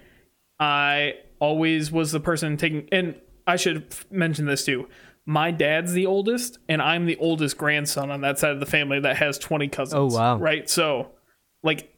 [0.59, 4.87] I always was the person taking and I should f- mention this too.
[5.25, 8.99] My dad's the oldest and I'm the oldest grandson on that side of the family
[8.99, 9.93] that has 20 cousins.
[9.93, 10.37] Oh, wow.
[10.37, 10.69] Right?
[10.69, 11.11] So
[11.63, 11.92] like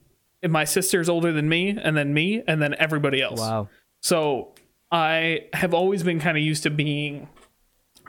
[0.45, 3.39] if my sister's older than me and then me and then everybody else.
[3.39, 3.67] wow.
[4.01, 4.53] So
[4.91, 7.27] I have always been kind of used to being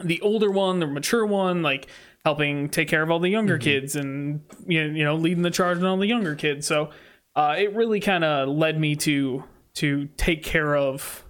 [0.04, 1.88] the older one, the mature one, like
[2.24, 5.50] helping take care of all the younger kids and you know, you know leading the
[5.50, 6.66] charge on all the younger kids.
[6.66, 6.90] So
[7.34, 9.42] uh, it really kind of led me to
[9.76, 11.24] to take care of,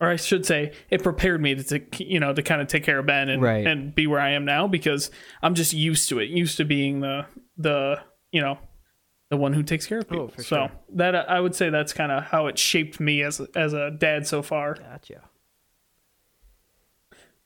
[0.00, 2.84] or I should say, it prepared me to, to you know to kind of take
[2.84, 3.66] care of Ben and Right.
[3.66, 5.10] and be where I am now because
[5.42, 7.24] I'm just used to it, used to being the
[7.56, 8.58] the you know
[9.30, 10.30] the one who takes care of people.
[10.36, 10.70] Oh, so sure.
[10.94, 13.90] that I would say that's kind of how it shaped me as a, as a
[13.90, 14.74] dad so far.
[14.74, 15.22] Gotcha.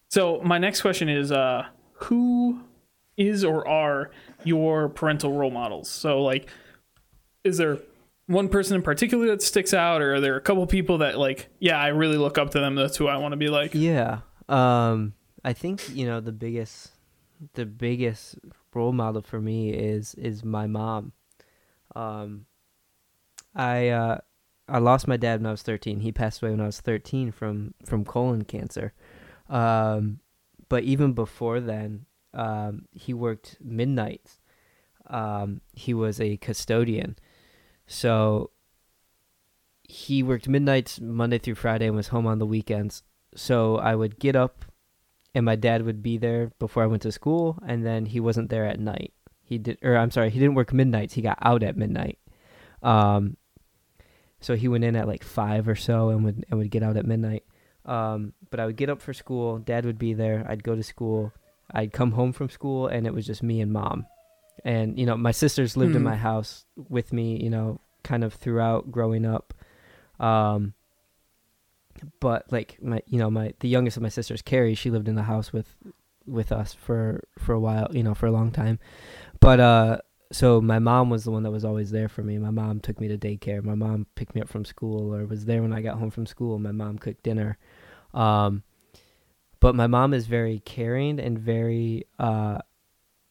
[0.09, 2.61] So my next question is, uh, who
[3.17, 4.11] is or are
[4.45, 5.89] your parental role models?
[5.89, 6.49] So like,
[7.45, 7.79] is there
[8.27, 11.49] one person in particular that sticks out, or are there a couple people that like,
[11.59, 12.75] yeah, I really look up to them.
[12.75, 13.75] That's who I want to be like.
[13.75, 14.21] Yeah.
[14.49, 15.15] Um
[15.45, 16.93] I think, you know, the biggest
[17.55, 18.37] the biggest
[18.75, 21.13] role model for me is is my mom.
[21.99, 22.47] Um
[23.55, 24.19] I uh
[24.69, 26.01] I lost my dad when I was 13.
[26.01, 28.93] He passed away when I was 13 from from colon cancer.
[29.49, 30.21] Um
[30.69, 34.39] but even before then, um he worked midnights.
[35.07, 37.17] Um he was a custodian.
[37.87, 38.51] So
[39.83, 43.03] he worked midnights Monday through Friday and was home on the weekends.
[43.35, 44.67] So I would get up
[45.35, 48.51] and my dad would be there before I went to school and then he wasn't
[48.51, 49.13] there at night.
[49.49, 51.15] He did or I'm sorry, he didn't work midnights.
[51.15, 52.19] He got out at midnight.
[52.83, 53.37] Um
[54.41, 56.97] so he went in at like 5 or so and would and would get out
[56.97, 57.45] at midnight.
[57.85, 60.83] Um but I would get up for school, dad would be there, I'd go to
[60.83, 61.33] school,
[61.73, 64.07] I'd come home from school and it was just me and mom.
[64.65, 66.09] And you know, my sisters lived in Hmm.
[66.09, 69.55] my house with me, you know, kind of throughout growing up.
[70.21, 70.75] Um
[72.21, 75.17] but like my you know my the youngest of my sisters carrie she lived in
[75.17, 75.75] the house with
[76.27, 78.79] with us for for a while you know for a long time
[79.41, 79.99] but uh
[80.31, 83.01] so my mom was the one that was always there for me my mom took
[83.01, 85.81] me to daycare my mom picked me up from school or was there when i
[85.81, 87.57] got home from school my mom cooked dinner
[88.15, 88.63] um
[89.61, 92.59] but my mom is very caring and very uh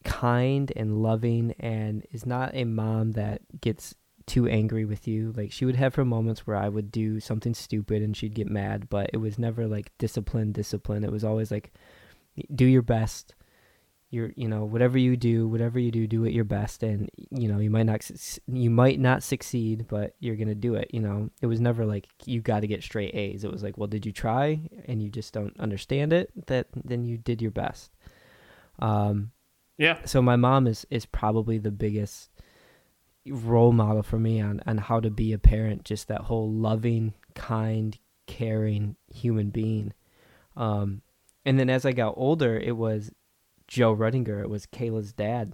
[0.04, 3.94] kind and loving and is not a mom that gets
[4.26, 5.34] too angry with you.
[5.36, 8.50] Like she would have her moments where I would do something stupid and she'd get
[8.50, 11.04] mad, but it was never like discipline, discipline.
[11.04, 11.74] It was always like
[12.54, 13.36] do your best.
[14.10, 17.50] You're, you know, whatever you do, whatever you do, do it your best, and you
[17.50, 18.10] know you might not,
[18.48, 20.90] you might not succeed, but you're gonna do it.
[20.94, 23.44] You know, it was never like you got to get straight A's.
[23.44, 26.32] It was like, well, did you try, and you just don't understand it?
[26.48, 27.92] That then you did your best.
[28.80, 29.32] Um,
[29.78, 29.98] Yeah.
[30.06, 32.30] so my mom is is probably the biggest
[33.28, 37.14] role model for me on on how to be a parent just that whole loving
[37.36, 39.94] kind caring human being
[40.56, 41.02] Um,
[41.46, 43.12] and then as I got older, it was
[43.68, 44.42] Joe Ruddinger.
[44.42, 45.54] It was Kayla's dad.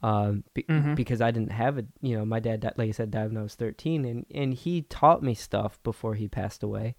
[0.00, 0.94] Um, be- Mhm.
[0.94, 3.36] because I didn't have a, you know, my dad, di- like I said, died when
[3.36, 6.94] I was 13 and, and he taught me stuff before he passed away.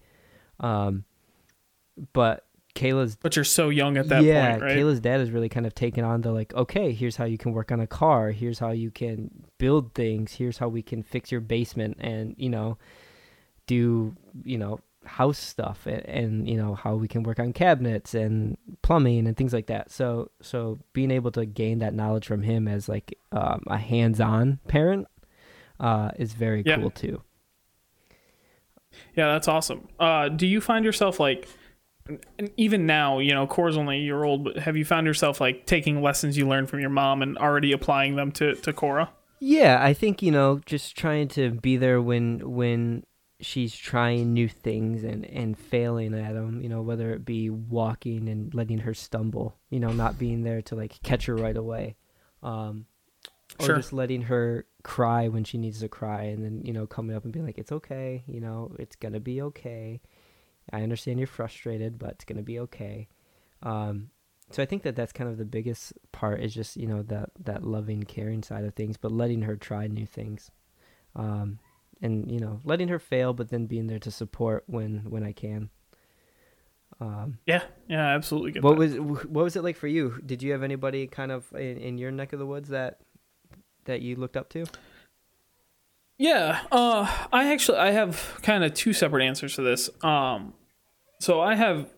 [0.58, 1.04] Um,
[2.12, 2.44] but
[2.74, 4.76] Kayla's But you're so young at that yeah, point, right?
[4.76, 7.52] Kayla's dad is really kind of taken on the like, okay, here's how you can
[7.52, 8.32] work on a car.
[8.32, 10.32] Here's how you can build things.
[10.34, 12.76] Here's how we can fix your basement and, you know,
[13.66, 18.14] do, you know, house stuff and, and you know, how we can work on cabinets
[18.14, 19.90] and plumbing and things like that.
[19.90, 24.58] So, so being able to gain that knowledge from him as like um, a hands-on
[24.68, 25.06] parent
[25.78, 26.76] uh, is very Yeah.
[26.76, 27.22] cool too.
[29.16, 29.88] Yeah, that's awesome.
[29.98, 31.48] Uh, do you find yourself like,
[32.38, 35.40] and even now, you know, Cora's only a year old, but have you found yourself
[35.40, 39.10] like taking lessons you learned from your mom and already applying them to to Cora?
[39.38, 43.04] Yeah, I think you know, just trying to be there when when
[43.40, 46.60] she's trying new things and and failing at them.
[46.62, 49.56] You know, whether it be walking and letting her stumble.
[49.70, 51.96] You know, not being there to like catch her right away,
[52.42, 52.86] um,
[53.58, 53.76] or Sure.
[53.76, 57.24] just letting her cry when she needs to cry, and then you know coming up
[57.24, 58.22] and being like, "It's okay.
[58.26, 60.00] You know, it's gonna be okay.
[60.72, 63.08] I understand you're frustrated, but it's gonna be okay."
[63.62, 64.10] Um,
[64.50, 67.30] so I think that that's kind of the biggest part is just you know that
[67.40, 70.50] that loving, caring side of things, but letting her try new things,
[71.14, 71.58] um,
[72.02, 75.32] and you know letting her fail, but then being there to support when when I
[75.32, 75.70] can.
[77.00, 78.52] Um, Yeah, yeah, absolutely.
[78.52, 78.78] Get what that.
[78.78, 80.20] was what was it like for you?
[80.24, 82.98] Did you have anybody kind of in, in your neck of the woods that
[83.84, 84.66] that you looked up to?
[86.18, 89.88] Yeah, uh, I actually I have kind of two separate answers to this.
[90.04, 90.52] Um,
[91.18, 91.90] so I have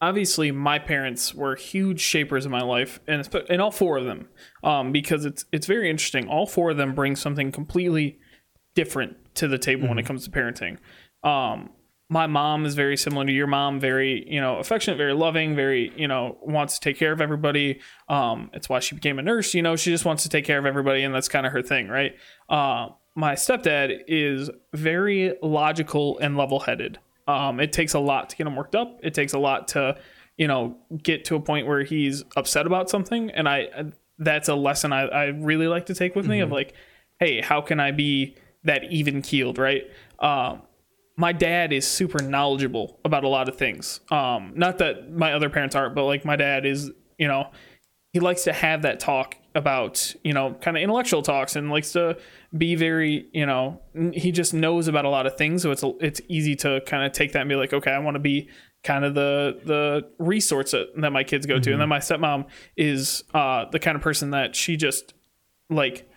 [0.00, 4.28] obviously my parents were huge shapers in my life, and and all four of them,
[4.64, 6.26] um, because it's it's very interesting.
[6.28, 8.18] All four of them bring something completely
[8.74, 10.78] different to the table when it comes to parenting.
[11.22, 11.70] Um,
[12.10, 15.92] my mom is very similar to your mom, very you know affectionate, very loving, very
[15.96, 17.80] you know wants to take care of everybody.
[18.08, 19.54] Um, it's why she became a nurse.
[19.54, 21.62] You know, she just wants to take care of everybody, and that's kind of her
[21.62, 22.16] thing, right?
[22.48, 26.98] Uh, my stepdad is very logical and level-headed.
[27.28, 28.98] Um, it takes a lot to get him worked up.
[29.02, 29.96] It takes a lot to
[30.36, 33.68] you know get to a point where he's upset about something, and I
[34.18, 36.74] that's a lesson I, I really like to take with me of like,
[37.20, 39.84] hey, how can I be that even keeled, right?
[40.18, 40.62] Um,
[41.16, 44.00] my dad is super knowledgeable about a lot of things.
[44.10, 47.50] Um, not that my other parents aren't, but like my dad is, you know,
[48.12, 51.92] he likes to have that talk about, you know, kind of intellectual talks and likes
[51.92, 52.16] to
[52.56, 53.80] be very, you know,
[54.12, 55.62] he just knows about a lot of things.
[55.62, 58.14] So it's, it's easy to kind of take that and be like, okay, I want
[58.14, 58.48] to be
[58.82, 61.72] kind of the, the resource that, that my kids go to.
[61.72, 62.46] And then my stepmom
[62.76, 65.14] is, uh, the kind of person that she just
[65.68, 66.10] like,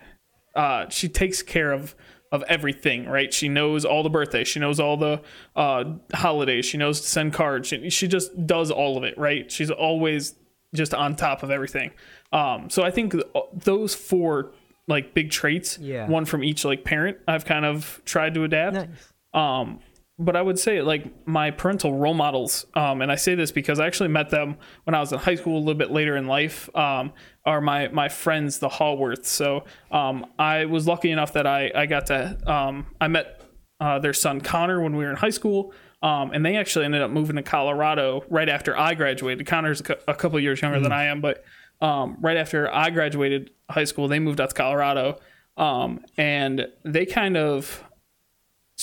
[0.56, 1.96] uh, she takes care of
[2.34, 3.32] of everything, right?
[3.32, 5.22] She knows all the birthdays, she knows all the
[5.56, 7.68] uh, holidays, she knows to send cards.
[7.70, 9.50] She, she just does all of it, right?
[9.52, 10.34] She's always
[10.74, 11.92] just on top of everything.
[12.34, 14.52] Um, so I think th- those four
[14.88, 16.08] like big traits, Yeah.
[16.08, 18.76] one from each like parent, I've kind of tried to adapt.
[18.76, 19.14] Nice.
[19.34, 19.80] Um,
[20.20, 23.80] but I would say like my parental role models, um, and I say this because
[23.80, 26.28] I actually met them when I was in high school a little bit later in
[26.28, 27.14] life, um,
[27.46, 29.26] are my my friends, the Hallworths.
[29.26, 33.42] So um, I was lucky enough that I I got to um, I met
[33.80, 35.74] uh, their son Connor when we were in high school.
[36.04, 39.48] Um, and they actually ended up moving to Colorado right after I graduated.
[39.48, 41.44] Connor's a a couple years younger than I am, but
[41.82, 45.20] um, right after I graduated high school, they moved out to Colorado.
[45.56, 47.84] Um, and they kind of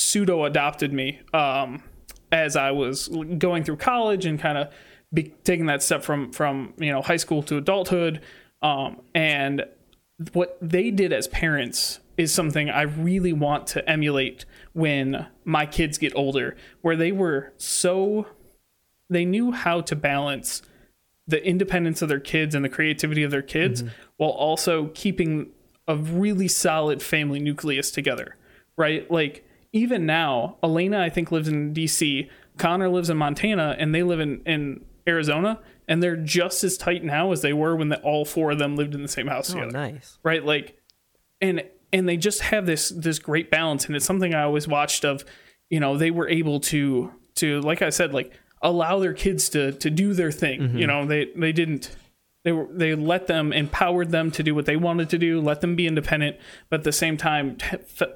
[0.01, 1.83] pseudo adopted me um,
[2.33, 3.09] as I was
[3.39, 4.73] going through college and kind of
[5.45, 8.21] taking that step from from you know high school to adulthood.
[8.63, 9.65] Um, and
[10.33, 15.97] what they did as parents is something I really want to emulate when my kids
[15.99, 18.27] get older, where they were so
[19.09, 20.63] they knew how to balance
[21.27, 23.85] the independence of their kids and the creativity of their kids
[24.17, 25.51] while also keeping
[25.89, 28.37] a really solid family nucleus together,
[28.77, 29.11] right?
[29.11, 34.03] Like even now, Elena I think lives in DC, Connor lives in Montana, and they
[34.03, 35.59] live in in Arizona,
[35.89, 38.77] and they're just as tight now as they were when the, all four of them
[38.77, 39.73] lived in the same house Oh, together.
[39.73, 40.19] nice.
[40.23, 40.45] right?
[40.45, 40.77] Like
[41.41, 41.63] and
[41.93, 45.25] and they just have this this great balance and it's something i always watched of
[45.71, 49.73] you know they were able to to like i said like allow their kids to
[49.73, 50.87] to do their thing you mm-hmm.
[50.87, 51.07] know?
[51.07, 51.91] They they didn't
[52.45, 55.61] they were they let them empowered them to do what they wanted to do let
[55.61, 56.37] them be independent
[56.71, 57.59] but at the same time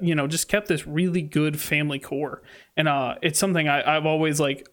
[0.01, 2.41] you know just kept this really good family core
[2.75, 4.67] and uh it's something I, i've always like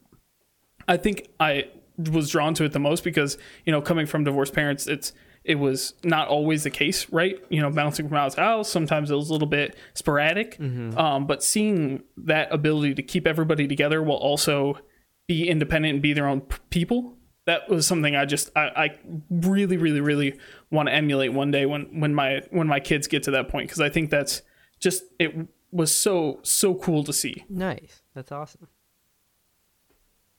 [0.89, 1.65] I think I
[1.99, 5.13] was drawn to it the most because you know coming from divorced parents, it's
[5.45, 7.37] it was not always the case, right?
[7.49, 10.57] You know, bouncing from house to house, sometimes it was a little bit sporadic.
[10.97, 14.79] Um, but seeing that ability to keep everybody together while also
[15.27, 17.17] be independent and be their own people.
[17.45, 18.99] That was something I just I, I
[19.31, 20.39] really really really
[20.71, 23.69] want to emulate one day when when my when my kids get to that point
[23.69, 24.43] because I think that's
[24.79, 25.35] just it
[25.71, 27.45] was so so cool to see.
[27.49, 28.03] Nice.
[28.15, 28.69] That's awesome.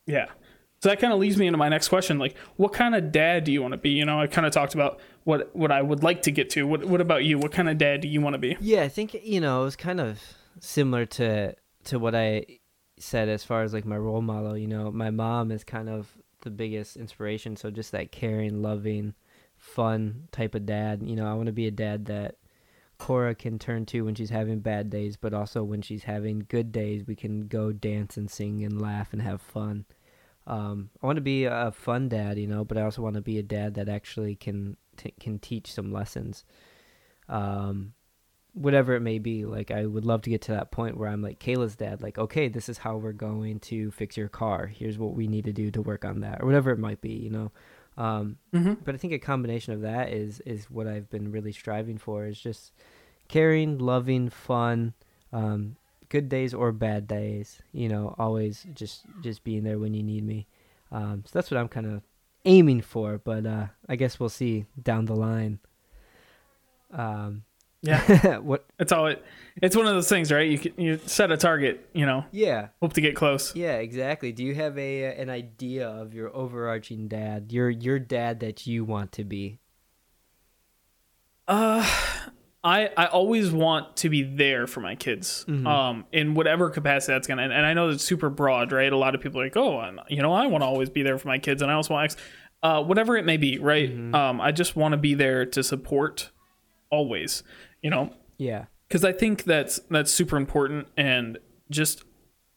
[0.06, 0.28] Yeah.
[0.82, 2.20] So that kind of leads me into my next question.
[2.20, 3.92] Like, what kind of dad do you want to be?
[3.92, 6.68] You know, I kind of talked about what what I would like to get to.
[6.68, 7.38] What what about you?
[7.38, 8.58] What kind of dad do you want to be?
[8.60, 10.20] Yeah, I think you know it was kind of
[10.60, 12.60] similar to to what I
[13.00, 14.58] said as far as like my role model.
[14.58, 16.14] You know, my mom is kind of
[16.44, 17.56] the biggest inspiration.
[17.56, 19.14] So just that caring, loving,
[19.58, 21.02] fun type of dad.
[21.04, 22.36] You know, I want to be a dad that
[22.98, 26.72] Cora can turn to when she's having bad days, but also when she's having good
[26.72, 29.86] days, we can go dance and sing and laugh and have fun.
[30.46, 33.22] Um, I want to be a fun dad, you know, but I also want to
[33.22, 36.44] be a dad that actually can t- can teach some lessons.
[37.30, 37.94] Um,
[38.54, 41.22] whatever it may be, like I would love to get to that point where I'm
[41.22, 44.68] like Kayla's dad, like, okay, this is how we're going to fix your car.
[44.68, 47.14] Here's what we need to do to work on that, or whatever it might be,
[47.14, 47.52] you know.
[47.98, 48.74] Um, Mm-hmm.
[48.84, 52.26] but I think a combination of that is is what I've been really striving for
[52.26, 52.74] is just
[53.28, 54.94] caring, loving, fun,
[55.32, 55.76] um,
[56.10, 57.60] good days or bad days.
[57.72, 60.48] You know, always just just being there when you need me.
[60.92, 62.02] Um, so that's what I'm kind of
[62.46, 63.18] aiming for.
[63.18, 65.60] But uh, I guess we'll see down the line.
[66.92, 67.44] Um,
[67.84, 68.66] Yeah, what?
[68.80, 69.24] it's all it.
[69.62, 70.50] It's one of those things, right?
[70.50, 72.70] You can, you set a target, you know, Yeah.
[72.82, 73.56] hope to get close.
[73.56, 74.32] Yeah, exactly.
[74.32, 78.66] Do you have a uh, an idea of your overarching dad, your your dad that
[78.66, 79.60] you want to be?
[81.48, 81.86] Uh,
[82.64, 87.28] I I always want to be there for my kids, um, in whatever capacity that's
[87.28, 87.44] gonna.
[87.44, 88.92] And, and I know that's super broad, right?
[88.92, 91.04] A lot of people are like, oh, I'm- you know, I want to always be
[91.04, 92.16] there for my kids, and I also want, X.
[92.64, 93.92] uh, whatever it may be, right?
[93.92, 96.32] Um, I just want to be there to support,
[96.90, 97.44] always,
[97.84, 98.66] you know, Yeah.
[98.88, 101.38] because I think that's that's super important and
[101.70, 102.04] just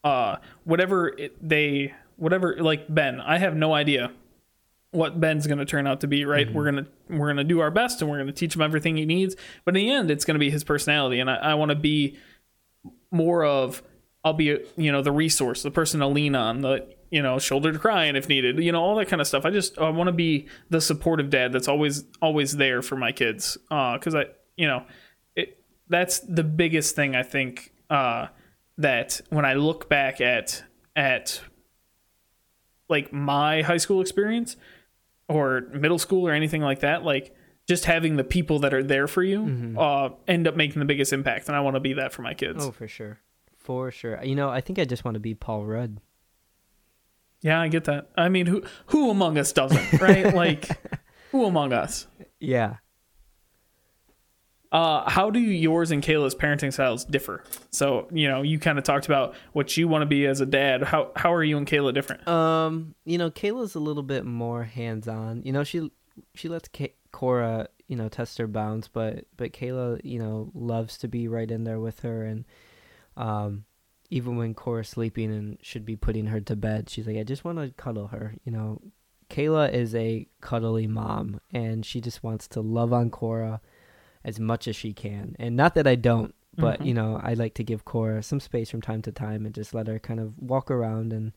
[0.03, 4.11] uh whatever it, they whatever like Ben, I have no idea
[4.91, 6.51] what Ben's going to turn out to be, right?
[6.51, 8.61] We're going to we're going to do our best and we're going to teach him
[8.61, 11.35] everything he needs, but in the end it's going to be his personality and I,
[11.35, 12.17] I want to be
[13.11, 13.83] more of
[14.23, 17.71] I'll be you know the resource, the person to lean on, the you know shoulder
[17.71, 19.45] to cry on if needed, you know all that kind of stuff.
[19.45, 23.11] I just I want to be the supportive dad that's always always there for my
[23.11, 24.25] kids, because I
[24.57, 24.83] you know
[25.89, 28.27] that's the biggest thing I think uh,
[28.77, 30.63] that when I look back at
[30.95, 31.41] at
[32.89, 34.55] like my high school experience
[35.27, 37.35] or middle school or anything like that, like
[37.67, 41.11] just having the people that are there for you uh, end up making the biggest
[41.11, 42.65] impact, and I want to be that for my kids.
[42.65, 43.19] Oh, for sure.
[43.57, 44.23] For sure.
[44.23, 45.99] You know, I think I just want to be Paul Rudd.
[47.41, 48.09] Yeah, I get that.
[48.15, 50.33] I mean, who who among us doesn't, right?
[50.33, 50.69] like,
[51.31, 52.07] who among us?
[52.39, 52.77] Yeah.
[54.71, 57.43] Uh, how do yours and Kayla's parenting styles differ?
[57.71, 60.45] So, you know, you kind of talked about what you want to be as a
[60.45, 60.83] dad.
[60.83, 62.27] How how are you and Kayla different?
[62.27, 65.43] Um, you know, Kayla's a little bit more hands-on.
[65.43, 65.91] You know, she
[66.35, 70.97] she lets Ka- Cora, you know, test her bounds, but but Kayla, you know, loves
[70.99, 72.45] to be right in there with her and
[73.15, 73.63] um
[74.09, 77.43] even when Cora's sleeping and should be putting her to bed, she's like, I just
[77.43, 78.35] want to cuddle her.
[78.45, 78.81] You know,
[79.29, 83.59] Kayla is a cuddly mom, and she just wants to love on Cora
[84.23, 85.35] as much as she can.
[85.39, 86.85] And not that I don't, but Mhm.
[86.85, 89.73] you know, I like to give Cora some space from time to time and just
[89.73, 91.33] let her kind of walk around and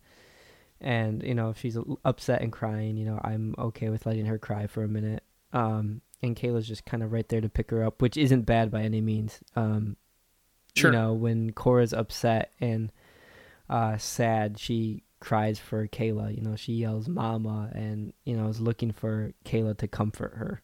[0.81, 4.39] and you know, if she's upset and crying, you know, I'm okay with letting her
[4.39, 5.23] cry for a minute.
[5.53, 8.71] Um, and Kayla's just kind of right there to pick her up, which isn't bad
[8.71, 9.41] by any means.
[9.57, 9.97] Um,
[10.75, 10.91] Sure.
[10.91, 12.91] you know, when Cora's upset and
[13.69, 16.35] uh, sad, she cries for Kayla.
[16.35, 20.63] You know, she yells "Mama" and you know is looking for Kayla to comfort her.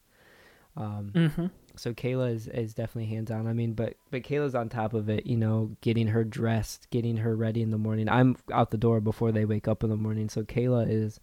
[0.77, 1.47] Um, Mm-hmm.
[1.77, 3.47] So Kayla is, is definitely hands on.
[3.47, 5.27] I mean, but but Kayla's on top of it.
[5.27, 8.09] You know, getting her dressed, getting her ready in the morning.
[8.09, 10.29] I'm out the door before they wake up in the morning.
[10.29, 11.21] So Kayla is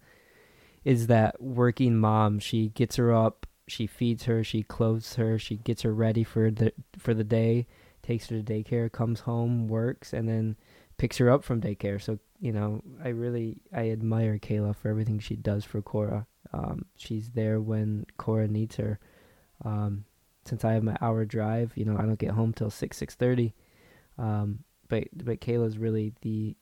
[0.84, 2.38] is that working mom.
[2.38, 6.50] She gets her up, she feeds her, she clothes her, she gets her ready for
[6.50, 7.66] the for the day,
[8.02, 10.56] takes her to daycare, comes home, works, and then
[10.96, 12.00] picks her up from daycare.
[12.00, 16.26] So you know, I really I admire Kayla for everything she does for Cora.
[16.52, 19.00] Um, she's there when Cora needs her.
[19.64, 20.04] Um,
[20.44, 23.14] since I have my hour drive, you know, I don't get home till six six
[23.14, 23.54] thirty.
[24.18, 26.56] Um, but but Kayla's really the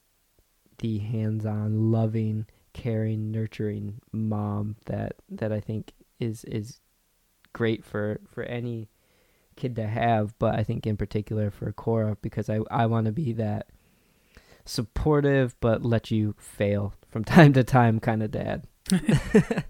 [0.79, 6.81] the hands-on, loving, caring, nurturing mom that that I think is is
[7.53, 8.89] great for for any
[9.57, 10.39] kid to have.
[10.39, 13.67] But I think in particular for Cora because I I want to be that
[14.65, 18.67] supportive but let you fail from time to time kind of dad.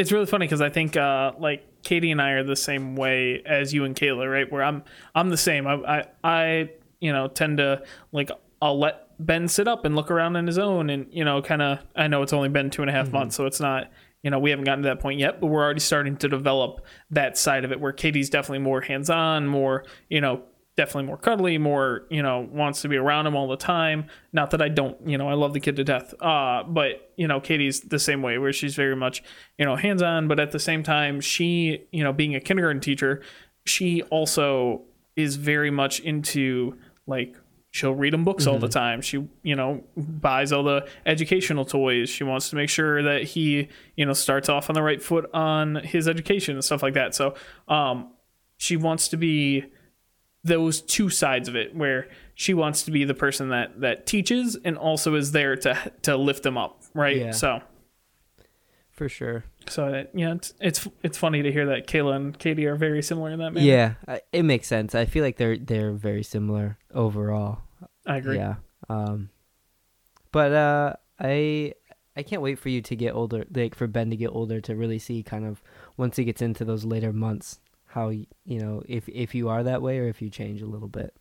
[0.00, 3.42] It's really funny because I think uh, like Katie and I are the same way
[3.44, 4.50] as you and Kayla, right?
[4.50, 4.82] Where I'm
[5.14, 5.66] I'm the same.
[5.66, 6.70] I I, I
[7.00, 8.30] you know tend to like
[8.62, 11.62] I'll let Ben sit up and look around on his own, and you know, kind
[11.62, 11.78] of.
[11.94, 13.16] I know it's only been two and a half mm-hmm.
[13.16, 13.90] months, so it's not.
[14.22, 16.84] You know, we haven't gotten to that point yet, but we're already starting to develop
[17.10, 20.42] that side of it where Katie's definitely more hands on, more, you know,
[20.80, 24.06] definitely more cuddly, more, you know, wants to be around him all the time.
[24.32, 26.14] Not that I don't, you know, I love the kid to death.
[26.22, 29.22] Uh, but, you know, Katie's the same way where she's very much,
[29.58, 32.80] you know, hands on, but at the same time, she, you know, being a kindergarten
[32.80, 33.20] teacher,
[33.66, 34.80] she also
[35.16, 37.36] is very much into like
[37.72, 42.08] she'll read him books all the time she you know buys all the educational toys
[42.08, 45.30] she wants to make sure that he you know starts off on the right foot
[45.32, 47.32] on his education and stuff like that so
[47.68, 48.10] um
[48.56, 49.64] she wants to be
[50.42, 54.56] those two sides of it where she wants to be the person that that teaches
[54.64, 57.30] and also is there to to lift them up right Yeah.
[57.32, 57.60] so
[58.90, 59.44] for sure.
[59.68, 63.02] so that, yeah it's it's it's funny to hear that Kayla and Katie are very
[63.02, 63.94] similar in that manner Yeah,
[64.32, 64.94] it makes sense.
[64.94, 67.58] I feel like they're they're very similar overall.
[68.06, 68.56] I agree Yeah.
[68.88, 69.30] Um,
[70.32, 71.74] but uh, I
[72.16, 74.74] I can't wait for you to get older, like for Ben to get older to
[74.76, 75.62] really see kind of
[75.96, 77.60] once he gets into those later months
[77.90, 80.88] how you know if if you are that way or if you change a little
[80.88, 81.14] bit.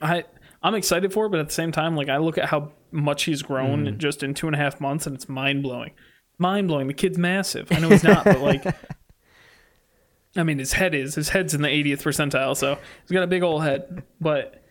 [0.00, 0.24] I
[0.62, 3.24] I'm excited for it, but at the same time, like I look at how much
[3.24, 3.98] he's grown Mm.
[3.98, 5.90] just in two and a half months, and it's mind blowing.
[6.38, 6.86] Mind blowing.
[6.88, 7.68] The kid's massive.
[7.70, 8.64] I know he's not, but like,
[10.36, 11.14] I mean, his head is.
[11.14, 14.02] His head's in the 80th percentile, so he's got a big old head.
[14.20, 14.63] But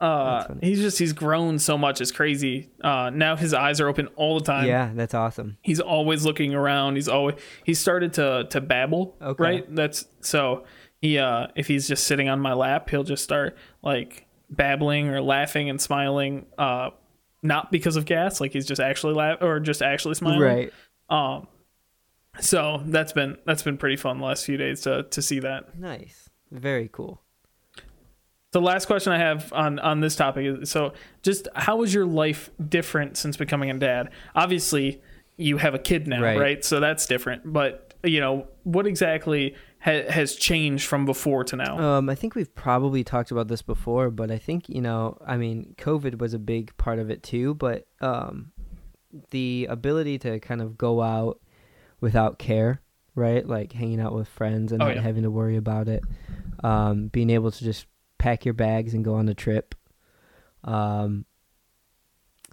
[0.00, 2.00] uh, he's just he's grown so much.
[2.00, 2.70] It's crazy.
[2.80, 4.66] Uh, now his eyes are open all the time.
[4.66, 5.58] yeah, that's awesome.
[5.62, 6.94] He's always looking around.
[6.96, 9.16] He's always he started to to babble.
[9.20, 9.42] Okay.
[9.42, 9.74] Right.
[9.74, 10.64] That's so
[11.02, 15.20] he uh if he's just sitting on my lap, he'll just start like babbling or
[15.20, 16.46] laughing and smiling.
[16.56, 16.90] Uh,
[17.42, 20.40] not because of gas, like he's just actually laugh or just actually smiling.
[20.40, 20.72] Right.
[21.10, 21.46] Um.
[22.40, 25.78] So that's been that's been pretty fun the last few days to to see that.
[25.78, 26.30] Nice.
[26.50, 27.20] Very cool.
[28.52, 30.92] The last question I have on on this topic is so
[31.22, 34.10] just how is your life different since becoming a dad?
[34.34, 35.00] Obviously,
[35.36, 36.38] you have a kid now, Right.
[36.38, 36.64] right?
[36.64, 37.42] So that's different.
[37.52, 41.78] But you know, what exactly ha- has changed from before to now?
[41.78, 45.36] Um, I think we've probably talked about this before, but I think you know, I
[45.36, 47.54] mean, COVID was a big part of it too.
[47.54, 48.50] But um,
[49.30, 51.38] the ability to kind of go out
[52.00, 52.80] without care,
[53.14, 53.46] right?
[53.46, 55.02] Like hanging out with friends and Oh, not yeah.
[55.02, 56.02] having to worry about it.
[56.64, 57.86] Um, being able to just
[58.20, 59.74] pack your bags and go on a trip.
[60.62, 61.24] Um,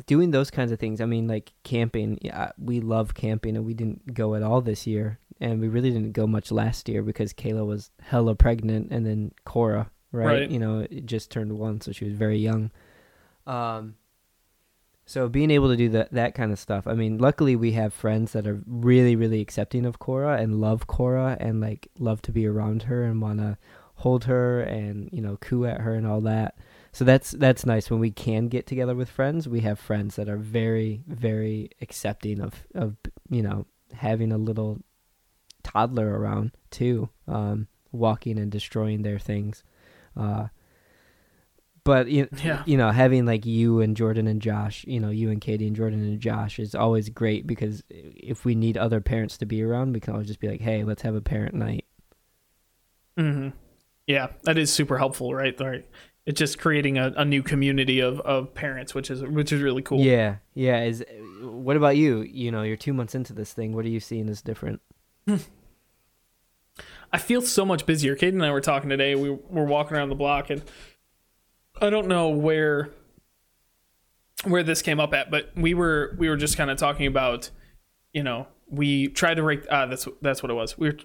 [0.06, 1.02] doing those kinds of things.
[1.02, 2.18] I mean, like camping.
[2.22, 5.92] Yeah, we love camping, and we didn't go at all this year, and we really
[5.92, 10.26] didn't go much last year because Kayla was hella pregnant, and then Cora, right?
[10.26, 10.50] Right.
[10.50, 12.72] You know, it just turned one, so she was very young.
[13.46, 13.96] Um,
[15.06, 16.88] so being able to do that that kind of stuff.
[16.88, 20.88] I mean, luckily we have friends that are really, really accepting of Cora and love
[20.88, 23.58] Cora and like love to be around her and want to
[23.98, 26.56] hold her and you know coo at her and all that.
[26.92, 29.48] So that's that's nice when we can get together with friends.
[29.48, 32.96] We have friends that are very, very accepting of of
[33.30, 34.80] you know having a little
[35.64, 39.64] toddler around too, um, walking and destroying their things.
[40.16, 40.48] Uh,
[41.84, 42.64] but you, Yeah.
[42.66, 45.76] you know, having like you and Jordan and Josh, you know, you and Katie and
[45.76, 49.94] Jordan and Josh is always great because if we need other parents to be around,
[49.94, 51.86] we can always just be like, hey, let's have a parent night.
[53.18, 53.50] hmm
[54.08, 55.60] Yeah, that is super helpful, right?
[55.60, 55.86] Right.
[56.26, 59.82] It's just creating a, a new community of, of parents, which is which is really
[59.82, 60.00] cool.
[60.00, 60.84] Yeah, yeah.
[60.84, 61.04] Is
[61.42, 62.22] what about you?
[62.22, 63.74] You know, you're two months into this thing.
[63.74, 64.82] What are you seeing as different?
[67.14, 68.16] I feel so much busier.
[68.16, 69.16] Kate and I were talking today.
[69.16, 70.64] We were walking around the block, and
[71.82, 72.90] I don't know where
[74.44, 77.50] where this came up at, but we were we were just kind of talking about,
[78.14, 79.66] you know, we tried to rake.
[79.70, 80.78] Uh, that's that's what it was.
[80.78, 80.98] We were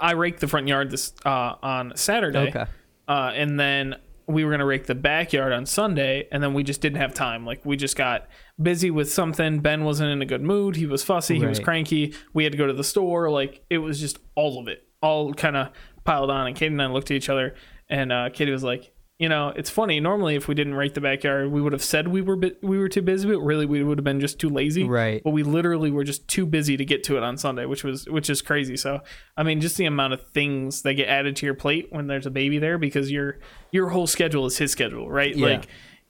[0.00, 2.64] I raked the front yard this uh, on Saturday, Okay.
[3.08, 6.80] uh, and then we were gonna rake the backyard on Sunday, and then we just
[6.80, 7.44] didn't have time.
[7.44, 8.28] Like we just got
[8.62, 9.60] busy with something.
[9.60, 10.76] Ben wasn't in a good mood.
[10.76, 11.38] He was fussy.
[11.38, 12.14] He was cranky.
[12.32, 13.30] We had to go to the store.
[13.30, 15.68] Like it was just all of it, all kind of
[16.04, 16.46] piled on.
[16.46, 17.54] And Katie and I looked at each other,
[17.88, 20.00] and uh, Katie was like, "You know, it's funny.
[20.00, 22.88] Normally, if we didn't rake the backyard, we would have said we were we were
[22.88, 24.84] too busy, but really we would have been just too lazy.
[24.84, 25.22] Right.
[25.22, 28.06] But we literally were just too busy to get to it on Sunday, which was
[28.06, 28.76] which is crazy.
[28.76, 29.00] So
[29.36, 32.26] I mean, just the amount of things that get added to your plate when there's
[32.26, 33.38] a baby there, because your
[33.70, 35.36] your whole schedule is his schedule, right?
[35.36, 35.46] Yeah.
[35.46, 35.66] Like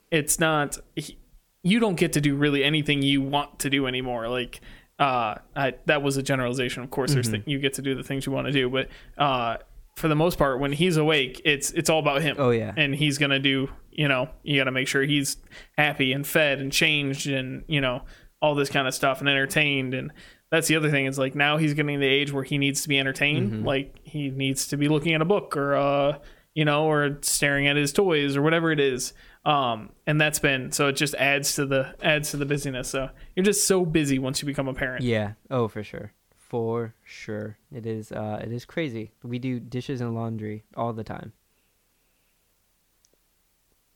[0.09, 1.17] it's not he-
[1.63, 4.27] you don't get to do really anything you want to do anymore.
[4.29, 4.61] Like
[4.99, 6.81] uh, I, that was a generalization.
[6.83, 7.43] Of course, there's Mm-hmm.
[7.43, 8.87] th- you get to do the things you want to do, but
[9.17, 9.57] uh,
[10.01, 12.73] for the most part, when he's awake, it's it's all about him Oh yeah.
[12.75, 15.37] and he's gonna do you know you gotta make sure he's
[15.77, 18.01] happy and fed and changed and you know
[18.41, 20.11] all this kind of stuff and entertained and
[20.49, 22.89] that's the other thing is like now he's getting the age where he needs to
[22.89, 23.65] be entertained Mm-hmm.
[23.65, 26.17] like he needs to be looking at a book or uh
[26.53, 29.13] you know, or staring at his toys or whatever it is.
[29.45, 32.89] Um, and that's been so it just adds to the adds to the busyness.
[32.89, 35.01] So you're just so busy once you become a parent.
[35.05, 35.33] Yeah.
[35.49, 36.11] Oh, for sure.
[36.51, 37.57] For sure.
[37.73, 39.13] It is uh it is crazy.
[39.23, 41.31] We do dishes and laundry all the time.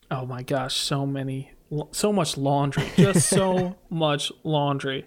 [0.10, 1.52] Oh my gosh, so many,
[1.92, 5.06] so much laundry, just so much laundry.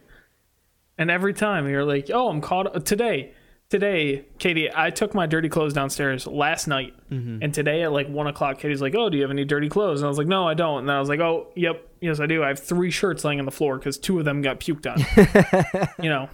[0.99, 3.33] And every time you're like, oh, I'm caught today.
[3.71, 7.39] Today, Katie, I took my dirty clothes downstairs last night, Mm-hmm.
[7.43, 10.01] and today at like one o'clock, Katie's like, "Oh, do you have any dirty clothes?"
[10.01, 12.27] And I was like, "No, I don't." And I was like, "Oh, yep, yes, I
[12.27, 12.43] do.
[12.45, 15.95] I have three shirts laying on the floor because two of them got puked on."
[16.05, 16.29] you know,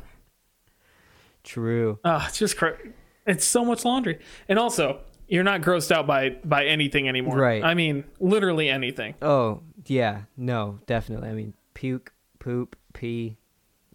[1.45, 1.99] True.
[2.05, 2.79] Ah, it's just cra-
[3.27, 4.19] it's so much laundry,
[4.49, 7.37] and also you're not grossed out by by anything anymore.
[7.37, 7.63] Right.
[7.63, 9.15] I mean, literally anything.
[9.23, 10.23] Oh, yeah.
[10.37, 11.29] No, definitely.
[11.29, 13.37] I mean, puke, poop, pee,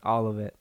[0.04, 0.56] all of it.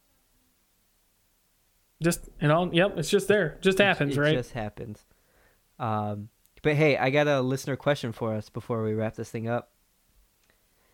[2.02, 2.72] Just and all.
[2.72, 3.58] yep, it's just there.
[3.60, 4.36] Just happens, it right?
[4.36, 5.04] just happens.
[5.78, 6.28] Um,
[6.62, 9.70] but hey, I got a listener question for us before we wrap this thing up.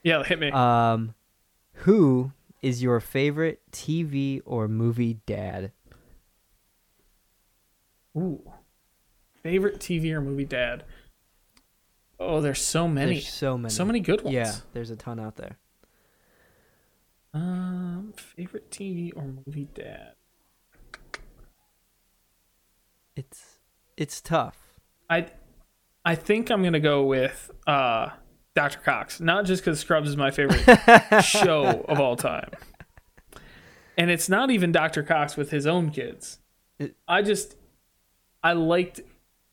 [0.03, 0.51] Yeah, hit me.
[0.51, 1.15] Um,
[1.73, 2.33] who
[2.63, 5.73] is your favorite TV or movie dad?
[8.17, 8.41] Ooh,
[9.43, 10.85] favorite TV or movie dad?
[12.21, 13.73] Oh, there's so many, There's so many.
[13.75, 14.35] so many good ones.
[14.35, 15.59] Yeah, there's a ton out there.
[17.33, 20.13] Um, favorite TV or movie dad?
[23.17, 23.59] It's
[23.97, 24.57] it's tough.
[25.09, 25.27] I,
[26.05, 28.11] I think I'm gonna go with uh
[28.55, 28.79] Dr.
[28.81, 30.65] Cox, not just because Scrubs is my favorite
[31.25, 32.51] show of all time,
[33.99, 35.03] and it's not even Dr.
[35.03, 36.39] Cox with his own kids.
[36.79, 37.57] It- I just,
[38.45, 39.01] I liked,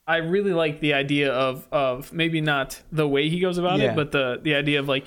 [0.06, 3.94] I really liked the idea of of maybe not the way he goes about Yeah.
[3.94, 5.06] it, but the the idea of like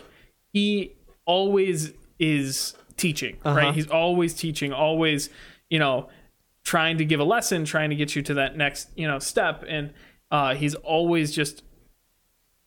[0.52, 0.92] he
[1.26, 3.56] always is teaching, Uh-huh.
[3.56, 3.74] right?
[3.74, 5.30] He's always teaching, always,
[5.70, 6.08] you know,
[6.64, 9.64] trying to give a lesson, trying to get you to that next, you know, step,
[9.68, 9.92] and
[10.30, 11.62] uh, he's always just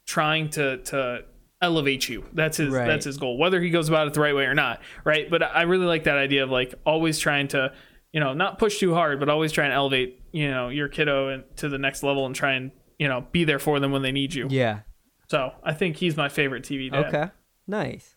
[0.05, 1.23] trying to to
[1.61, 2.23] elevate you.
[2.33, 2.85] That's his Right.
[2.87, 5.29] that's his goal, whether he goes about it the right way or not, right?
[5.29, 7.73] But I really like that idea of like always trying to,
[8.17, 11.27] you know, not push too hard, but always try and elevate, you know, your kiddo
[11.27, 14.01] and to the next level and try and you know be there for them when
[14.01, 14.47] they need you.
[14.49, 14.79] Yeah.
[15.27, 17.05] So I think he's my favorite TV dad.
[17.13, 17.31] Okay.
[17.67, 18.15] Nice.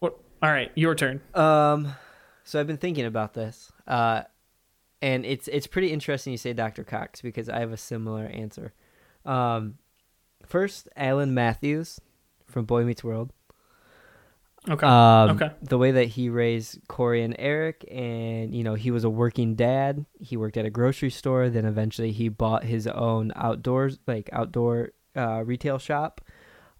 [0.00, 0.18] What?
[0.42, 1.20] All right, your turn.
[1.34, 1.94] Um,
[2.42, 3.70] so I've been thinking about this.
[3.86, 4.22] Uh,
[5.00, 6.82] and it's it's pretty interesting you say Dr.
[6.82, 8.72] Cox because I have a similar answer.
[9.24, 9.78] Um,
[10.44, 12.00] first, Alan Matthews
[12.48, 13.32] from Boy Meets World.
[14.68, 14.86] Okay.
[14.86, 15.50] Um, Okay.
[15.62, 19.54] The way that he raised Corey and Eric, and you know, he was a working
[19.54, 20.06] dad.
[20.20, 21.50] He worked at a grocery store.
[21.50, 26.20] Then eventually, he bought his own outdoors, like outdoor uh, retail shop.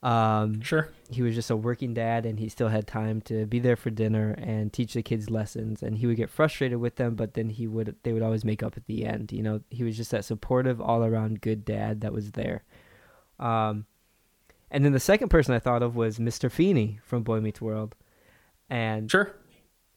[0.03, 0.89] Um, sure.
[1.11, 3.91] he was just a working dad, and he still had time to be there for
[3.91, 5.81] dinner and teach the kids lessons.
[5.83, 8.63] And he would get frustrated with them, but then he would they would always make
[8.63, 9.33] up at the end.
[9.33, 12.65] You know, he was just that supportive, all around good dad that was there.
[13.39, 13.87] Um,
[14.73, 16.51] and then the second person I thought of was Mr.
[16.51, 17.95] Feeney from Boy Meets World,
[18.69, 19.33] and Sure.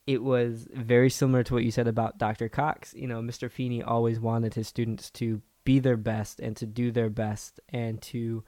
[0.05, 2.47] it was very similar to what you said about Dr.
[2.49, 2.93] Cox.
[2.93, 3.49] You know, Mr.
[3.49, 7.99] Feeney always wanted his students to be their best and to do their best and
[8.03, 8.43] to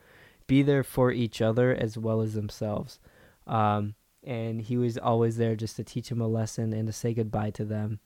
[0.46, 3.00] be there for each other as well as themselves.
[3.48, 7.14] Um, and he was always there just to teach them a lesson and to say
[7.14, 8.00] goodbye to them.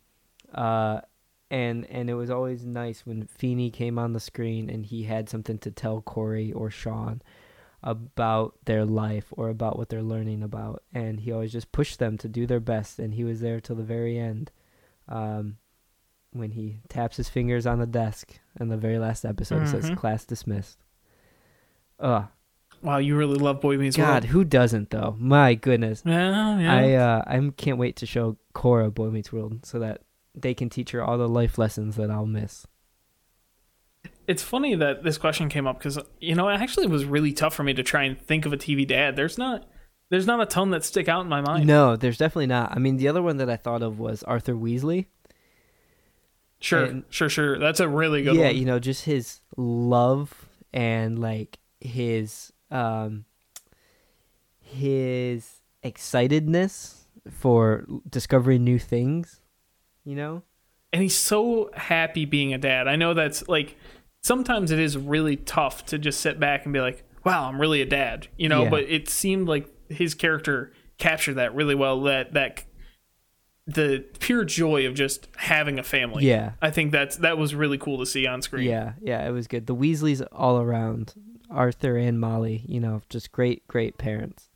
[0.53, 1.01] Uh,
[1.49, 5.27] and and it was always nice when Feeney came on the screen and he had
[5.27, 7.21] something to tell Corey or Sean
[7.83, 10.83] about their life or about what they're learning about.
[10.93, 12.99] And he always just pushed them to do their best.
[12.99, 14.51] And he was there till the very end
[15.07, 15.57] um,
[16.31, 19.89] when he taps his fingers on the desk in the very last episode it says
[19.97, 20.77] class dismissed.
[21.99, 22.27] Ugh,
[22.83, 24.07] Wow, you really love Boy Meets World.
[24.07, 24.25] God World.
[24.25, 25.15] who doesn't though?
[25.19, 26.01] My goodness.
[26.03, 26.73] Yeah, yeah.
[26.75, 30.01] i uh i can't wait to show cora boy meets world so that
[30.33, 32.65] they can teach her all the life lessons that i'll miss
[34.27, 37.53] it's funny that this question came up because you know it actually was really tough
[37.53, 39.15] for me to try and think of a TV dad.
[39.15, 39.67] There's not
[40.09, 41.65] there's not a ton that stick out in my mind.
[41.65, 44.53] no there's definitely not i mean the other one that i thought of was arthur
[44.53, 45.05] weasley
[46.59, 47.57] Sure, And- sure, sure.
[47.57, 48.55] That's a really good yeah one.
[48.57, 53.23] you know just his love and like his um
[54.59, 59.41] his excitedness for discovering new things
[60.03, 60.43] you know
[60.93, 62.89] and he's so happy being a dad.
[62.89, 63.77] I know that's like
[64.21, 67.81] sometimes it is really tough to just sit back and be like, "Wow, I'm really
[67.81, 68.63] a dad," you know.
[68.63, 68.69] Yeah.
[68.69, 72.01] But it seemed like his character captured that really well.
[72.01, 72.63] That that
[73.67, 76.25] the pure joy of just having a family.
[76.25, 78.67] yeah I think that's that was really cool to see on screen.
[78.67, 81.13] yeah yeah it was good the weasleys all around
[81.49, 84.49] arthur and molly you know just great great parents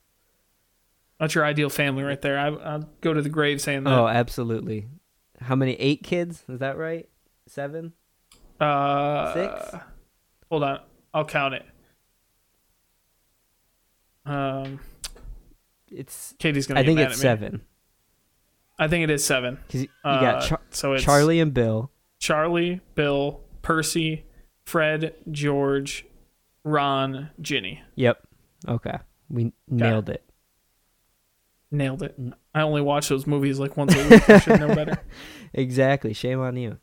[1.20, 2.36] That's your ideal family right there.
[2.38, 3.92] I, I'll go to the grave saying that.
[3.96, 4.86] oh absolutely
[5.40, 7.08] how many eight kids is that right
[7.46, 7.92] seven
[8.60, 9.74] Uh, Six?
[10.50, 10.80] Hold on.
[11.12, 11.64] I'll count it.
[14.24, 14.80] Um,
[15.90, 16.34] It's.
[16.38, 16.80] Katie's gonna.
[16.80, 17.62] I think it's seven.
[18.78, 19.58] I think it is seven.
[19.72, 21.90] you Uh, got Char- so Charlie and Bill.
[22.18, 24.24] Charlie, Bill, Percy,
[24.64, 26.04] Fred, George,
[26.64, 27.80] Ron, Ginny.
[27.94, 28.18] Yep.
[28.68, 28.98] Okay.
[29.30, 30.22] We nailed it.
[31.70, 32.18] Nailed it.
[32.54, 34.28] I only watch those movies like once a week.
[34.28, 34.98] I should know better.
[35.54, 36.12] Exactly.
[36.12, 36.78] Shame on you.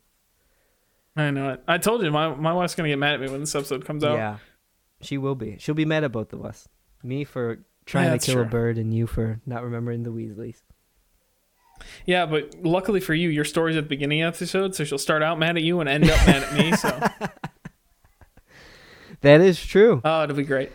[1.16, 1.62] I know it.
[1.68, 4.02] I told you my my wife's gonna get mad at me when this episode comes
[4.04, 4.16] out.
[4.16, 4.38] Yeah.
[5.00, 5.56] She will be.
[5.58, 6.68] She'll be mad at both of us.
[7.02, 10.62] Me for trying Yeah, to kill a bird and you for not remembering the Weasleys.
[12.06, 14.96] Yeah, but luckily for you, your story's at the beginning of the episode, so she'll
[14.96, 16.72] start out mad at you and end up mad at me.
[16.76, 16.88] So,
[19.20, 20.00] That is true.
[20.04, 20.70] oh, it'll be great.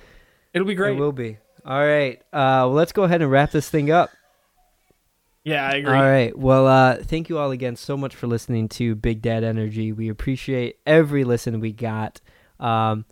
[0.54, 0.98] It'll be great.
[0.98, 1.38] It will be.
[1.66, 2.20] All right.
[2.34, 4.10] Uh, well, let's go ahead and wrap this thing up.
[5.50, 5.94] Yeah, I agree.
[5.94, 6.38] All right.
[6.38, 9.92] Well, uh, thank you all again so much for listening to Big Dad Energy.
[9.92, 12.22] We appreciate every listen we got.
[12.60, 13.06] Um,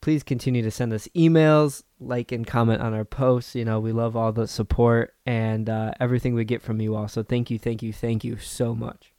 [0.00, 3.54] please continue to send us emails, like and comment on our posts.
[3.54, 7.08] You know, we love all the support and uh, everything we get from you all.
[7.08, 9.12] So thank you, thank you, thank you so much.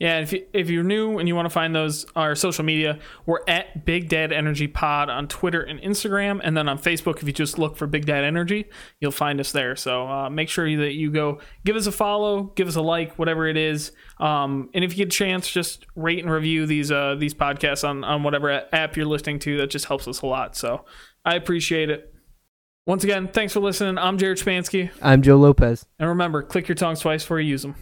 [0.00, 2.98] Yeah, if you, if you're new and you want to find those our social media,
[3.26, 7.18] we're at Big Dad Energy Pod on Twitter and Instagram, and then on Facebook.
[7.18, 8.66] If you just look for Big Dad Energy,
[9.00, 9.76] you'll find us there.
[9.76, 13.18] So uh, make sure that you go give us a follow, give us a like,
[13.18, 13.92] whatever it is.
[14.18, 17.88] Um, and if you get a chance, just rate and review these uh, these podcasts
[17.88, 19.58] on on whatever app you're listening to.
[19.58, 20.56] That just helps us a lot.
[20.56, 20.84] So
[21.24, 22.12] I appreciate it.
[22.86, 23.96] Once again, thanks for listening.
[23.96, 25.86] I'm Jared Spansky, I'm Joe Lopez.
[25.98, 27.74] and remember, click your tongues twice before you use them.